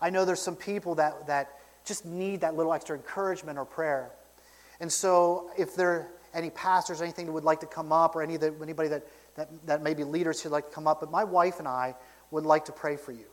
I 0.00 0.10
know 0.10 0.24
there's 0.24 0.42
some 0.42 0.56
people 0.56 0.96
that, 0.96 1.28
that 1.28 1.50
just 1.84 2.04
need 2.04 2.40
that 2.40 2.56
little 2.56 2.72
extra 2.72 2.96
encouragement 2.96 3.58
or 3.58 3.64
prayer. 3.64 4.10
And 4.80 4.90
so 4.90 5.50
if 5.56 5.76
there 5.76 5.90
are 5.90 6.08
any 6.34 6.50
pastors 6.50 7.00
or 7.00 7.04
anything 7.04 7.26
that 7.26 7.32
would 7.32 7.44
like 7.44 7.60
to 7.60 7.66
come 7.66 7.92
up, 7.92 8.16
or 8.16 8.22
any 8.22 8.36
that, 8.38 8.54
anybody 8.60 8.88
that, 8.88 9.06
that, 9.36 9.48
that 9.66 9.82
maybe 9.82 10.04
leaders 10.04 10.40
who'd 10.40 10.52
like 10.52 10.68
to 10.68 10.74
come 10.74 10.86
up, 10.86 11.00
but 11.00 11.10
my 11.10 11.24
wife 11.24 11.58
and 11.58 11.68
I 11.68 11.94
would 12.30 12.44
like 12.44 12.64
to 12.66 12.72
pray 12.72 12.96
for 12.96 13.12
you 13.12 13.26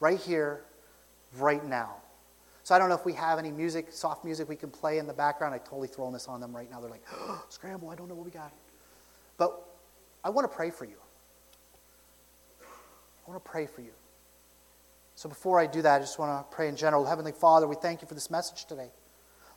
right 0.00 0.18
here, 0.18 0.64
right 1.36 1.64
now. 1.64 1.96
So 2.64 2.74
I 2.74 2.78
don't 2.78 2.88
know 2.88 2.94
if 2.94 3.04
we 3.04 3.12
have 3.14 3.38
any 3.38 3.50
music, 3.50 3.88
soft 3.90 4.24
music 4.24 4.48
we 4.48 4.56
can 4.56 4.70
play 4.70 4.98
in 4.98 5.06
the 5.06 5.12
background. 5.12 5.54
I 5.54 5.58
totally 5.58 5.88
throwing 5.88 6.12
this 6.12 6.28
on 6.28 6.40
them 6.40 6.54
right 6.54 6.70
now. 6.70 6.80
They're 6.80 6.90
like, 6.90 7.04
oh, 7.12 7.44
scramble, 7.48 7.90
I 7.90 7.96
don't 7.96 8.08
know 8.08 8.14
what 8.14 8.24
we 8.24 8.30
got. 8.30 8.52
But 9.36 9.60
I 10.24 10.30
want 10.30 10.48
to 10.48 10.54
pray 10.54 10.70
for 10.70 10.84
you. 10.84 10.96
I 12.62 13.30
want 13.30 13.44
to 13.44 13.50
pray 13.50 13.66
for 13.66 13.80
you. 13.80 13.92
So 15.14 15.28
before 15.28 15.60
I 15.60 15.66
do 15.66 15.82
that, 15.82 15.96
I 15.96 15.98
just 15.98 16.18
want 16.18 16.50
to 16.50 16.54
pray 16.54 16.68
in 16.68 16.76
general. 16.76 17.04
Heavenly 17.04 17.32
Father, 17.32 17.66
we 17.66 17.76
thank 17.76 18.02
you 18.02 18.08
for 18.08 18.14
this 18.14 18.30
message 18.30 18.64
today. 18.64 18.90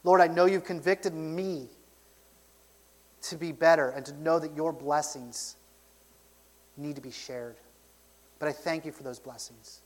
Lord, 0.04 0.22
I 0.22 0.28
know 0.28 0.46
you've 0.46 0.66
convicted 0.66 1.14
me 1.14 1.70
to 3.24 3.36
be 3.36 3.52
better 3.52 3.90
and 3.90 4.06
to 4.06 4.14
know 4.14 4.38
that 4.38 4.56
your 4.56 4.72
blessings 4.72 5.56
need 6.78 6.96
to 6.96 7.02
be 7.02 7.12
shared. 7.12 7.56
But 8.40 8.50
I 8.50 8.52
thank 8.52 8.86
you 8.86 8.92
for 8.92 9.04
those 9.04 9.20
blessings. 9.20 9.82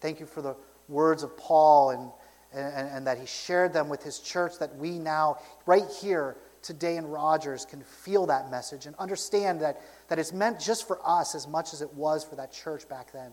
Thank 0.00 0.20
you 0.20 0.26
for 0.26 0.42
the 0.42 0.54
words 0.88 1.22
of 1.22 1.36
Paul 1.36 1.90
and, 1.90 2.10
and, 2.52 2.88
and, 2.88 3.06
that 3.06 3.18
he 3.18 3.26
shared 3.26 3.72
them 3.72 3.88
with 3.88 4.02
his 4.02 4.18
church, 4.18 4.58
that 4.58 4.76
we 4.76 4.98
now, 4.98 5.38
right 5.66 5.88
here 6.00 6.36
today 6.62 6.96
in 6.96 7.06
Rogers, 7.06 7.64
can 7.64 7.82
feel 7.82 8.26
that 8.26 8.50
message 8.50 8.86
and 8.86 8.94
understand 8.96 9.60
that, 9.62 9.80
that 10.08 10.18
it's 10.18 10.32
meant 10.32 10.60
just 10.60 10.86
for 10.86 11.00
us 11.04 11.34
as 11.34 11.48
much 11.48 11.72
as 11.72 11.80
it 11.80 11.92
was 11.94 12.22
for 12.22 12.36
that 12.36 12.52
church 12.52 12.86
back 12.88 13.12
then. 13.12 13.32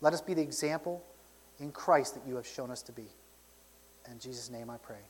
Let 0.00 0.12
us 0.12 0.20
be 0.20 0.34
the 0.34 0.42
example 0.42 1.04
in 1.60 1.70
Christ 1.70 2.14
that 2.14 2.26
you 2.26 2.34
have 2.36 2.46
shown 2.46 2.70
us 2.70 2.82
to 2.82 2.92
be. 2.92 3.06
In 4.10 4.18
Jesus' 4.18 4.50
name 4.50 4.68
I 4.68 4.78
pray. 4.78 5.02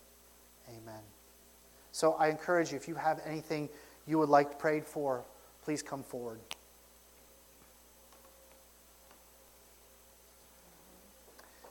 Amen. 0.69 1.01
So 1.93 2.13
I 2.15 2.29
encourage 2.29 2.71
you, 2.71 2.77
if 2.77 2.87
you 2.87 2.95
have 2.95 3.21
anything 3.25 3.69
you 4.11 4.19
would 4.19 4.29
like 4.29 4.59
prayed 4.59 4.85
for, 4.85 5.25
please 5.63 5.83
come 5.83 6.03
forward. 6.03 6.41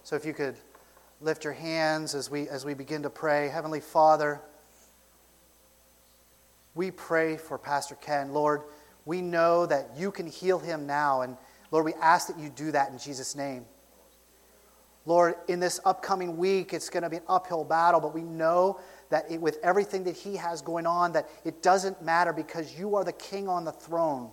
So 0.04 0.16
if 0.16 0.26
you 0.26 0.34
could 0.34 0.56
lift 1.22 1.44
your 1.44 1.54
hands 1.54 2.16
as 2.16 2.32
we, 2.32 2.48
as 2.48 2.66
we 2.66 2.74
begin 2.74 3.04
to 3.04 3.10
pray. 3.10 3.50
Heavenly 3.50 3.82
Father, 3.82 4.42
we 6.76 6.92
pray 6.92 7.38
for 7.38 7.58
Pastor 7.58 7.96
Ken. 7.96 8.34
Lord, 8.34 8.64
we 9.06 9.22
know 9.22 9.66
that 9.66 9.92
you 9.98 10.12
can 10.12 10.28
heal 10.28 10.60
him 10.60 10.88
now. 10.88 11.22
And 11.22 11.36
Lord, 11.72 11.86
we 11.86 11.94
ask 11.96 12.28
that 12.28 12.40
you 12.40 12.50
do 12.50 12.72
that 12.72 12.90
in 12.92 12.98
Jesus' 12.98 13.36
name. 13.36 13.66
Lord, 15.06 15.36
in 15.48 15.60
this 15.60 15.80
upcoming 15.86 16.38
week, 16.38 16.74
it's 16.74 16.90
going 16.90 17.04
to 17.04 17.10
be 17.10 17.18
an 17.18 17.24
uphill 17.28 17.64
battle, 17.64 18.00
but 18.00 18.14
we 18.14 18.22
know 18.22 18.80
that 19.10 19.30
it, 19.30 19.42
with 19.42 19.58
everything 19.64 20.04
that 20.06 20.16
he 20.16 20.36
has 20.36 20.62
going 20.62 20.86
on, 20.86 21.12
that 21.14 21.30
it 21.44 21.62
doesn't 21.62 22.02
matter 22.02 22.34
because 22.34 22.78
you 22.78 22.96
are 22.96 23.04
the 23.04 23.14
king 23.14 23.48
on 23.48 23.66
the 23.66 23.72
throne. 23.72 24.30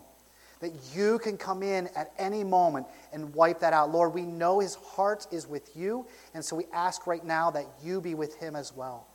That 0.60 0.72
you 0.94 1.18
can 1.18 1.36
come 1.36 1.62
in 1.62 1.88
at 1.94 2.12
any 2.18 2.42
moment 2.42 2.86
and 3.12 3.34
wipe 3.34 3.60
that 3.60 3.72
out. 3.72 3.92
Lord, 3.92 4.14
we 4.14 4.22
know 4.22 4.60
his 4.60 4.74
heart 4.74 5.26
is 5.30 5.46
with 5.46 5.76
you, 5.76 6.06
and 6.32 6.42
so 6.44 6.56
we 6.56 6.64
ask 6.72 7.06
right 7.06 7.24
now 7.24 7.50
that 7.50 7.66
you 7.82 8.00
be 8.00 8.14
with 8.14 8.36
him 8.36 8.56
as 8.56 8.74
well. 8.74 9.06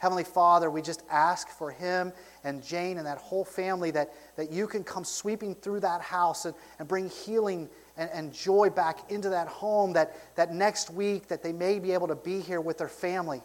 Heavenly 0.00 0.24
Father, 0.24 0.70
we 0.70 0.80
just 0.80 1.02
ask 1.10 1.50
for 1.50 1.70
him 1.70 2.14
and 2.42 2.64
Jane 2.64 2.96
and 2.96 3.06
that 3.06 3.18
whole 3.18 3.44
family 3.44 3.90
that, 3.90 4.10
that 4.36 4.50
you 4.50 4.66
can 4.66 4.82
come 4.82 5.04
sweeping 5.04 5.54
through 5.54 5.80
that 5.80 6.00
house 6.00 6.46
and, 6.46 6.54
and 6.78 6.88
bring 6.88 7.10
healing 7.10 7.68
and, 7.98 8.08
and 8.14 8.32
joy 8.32 8.70
back 8.70 9.10
into 9.10 9.28
that 9.28 9.46
home, 9.46 9.92
that, 9.92 10.16
that 10.36 10.54
next 10.54 10.88
week 10.88 11.28
that 11.28 11.42
they 11.42 11.52
may 11.52 11.78
be 11.78 11.92
able 11.92 12.08
to 12.08 12.14
be 12.14 12.40
here 12.40 12.62
with 12.62 12.78
their 12.78 12.88
family. 12.88 13.42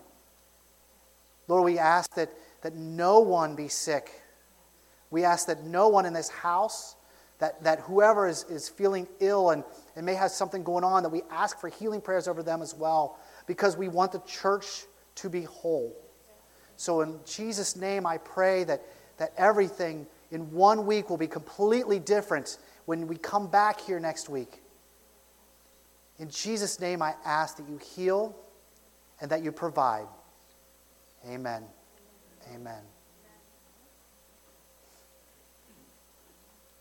Lord, 1.47 1.63
we 1.63 1.77
ask 1.77 2.13
that, 2.15 2.29
that 2.61 2.75
no 2.75 3.19
one 3.19 3.55
be 3.55 3.67
sick. 3.67 4.21
We 5.11 5.23
ask 5.23 5.47
that 5.47 5.63
no 5.63 5.87
one 5.87 6.05
in 6.05 6.13
this 6.13 6.29
house, 6.29 6.95
that, 7.39 7.63
that 7.63 7.79
whoever 7.81 8.27
is, 8.27 8.43
is 8.49 8.67
feeling 8.67 9.07
ill 9.19 9.51
and, 9.51 9.63
and 9.95 10.05
may 10.05 10.15
have 10.15 10.31
something 10.31 10.63
going 10.63 10.83
on, 10.83 11.03
that 11.03 11.09
we 11.09 11.21
ask 11.29 11.59
for 11.59 11.69
healing 11.69 12.01
prayers 12.01 12.27
over 12.27 12.41
them 12.41 12.61
as 12.61 12.73
well, 12.73 13.19
because 13.45 13.77
we 13.77 13.87
want 13.87 14.11
the 14.11 14.19
church 14.19 14.85
to 15.15 15.29
be 15.29 15.43
whole. 15.43 15.95
So, 16.77 17.01
in 17.01 17.19
Jesus' 17.25 17.75
name, 17.75 18.05
I 18.05 18.17
pray 18.17 18.63
that, 18.65 18.81
that 19.17 19.33
everything 19.37 20.07
in 20.31 20.51
one 20.51 20.85
week 20.85 21.09
will 21.09 21.17
be 21.17 21.27
completely 21.27 21.99
different 21.99 22.57
when 22.85 23.07
we 23.07 23.17
come 23.17 23.47
back 23.47 23.79
here 23.79 23.99
next 23.99 24.27
week. 24.27 24.61
In 26.19 26.29
Jesus' 26.29 26.79
name, 26.79 27.01
I 27.01 27.15
ask 27.25 27.57
that 27.57 27.67
you 27.69 27.77
heal 27.77 28.35
and 29.21 29.29
that 29.31 29.43
you 29.43 29.51
provide. 29.51 30.07
Amen. 31.27 31.63
Amen. 32.53 32.94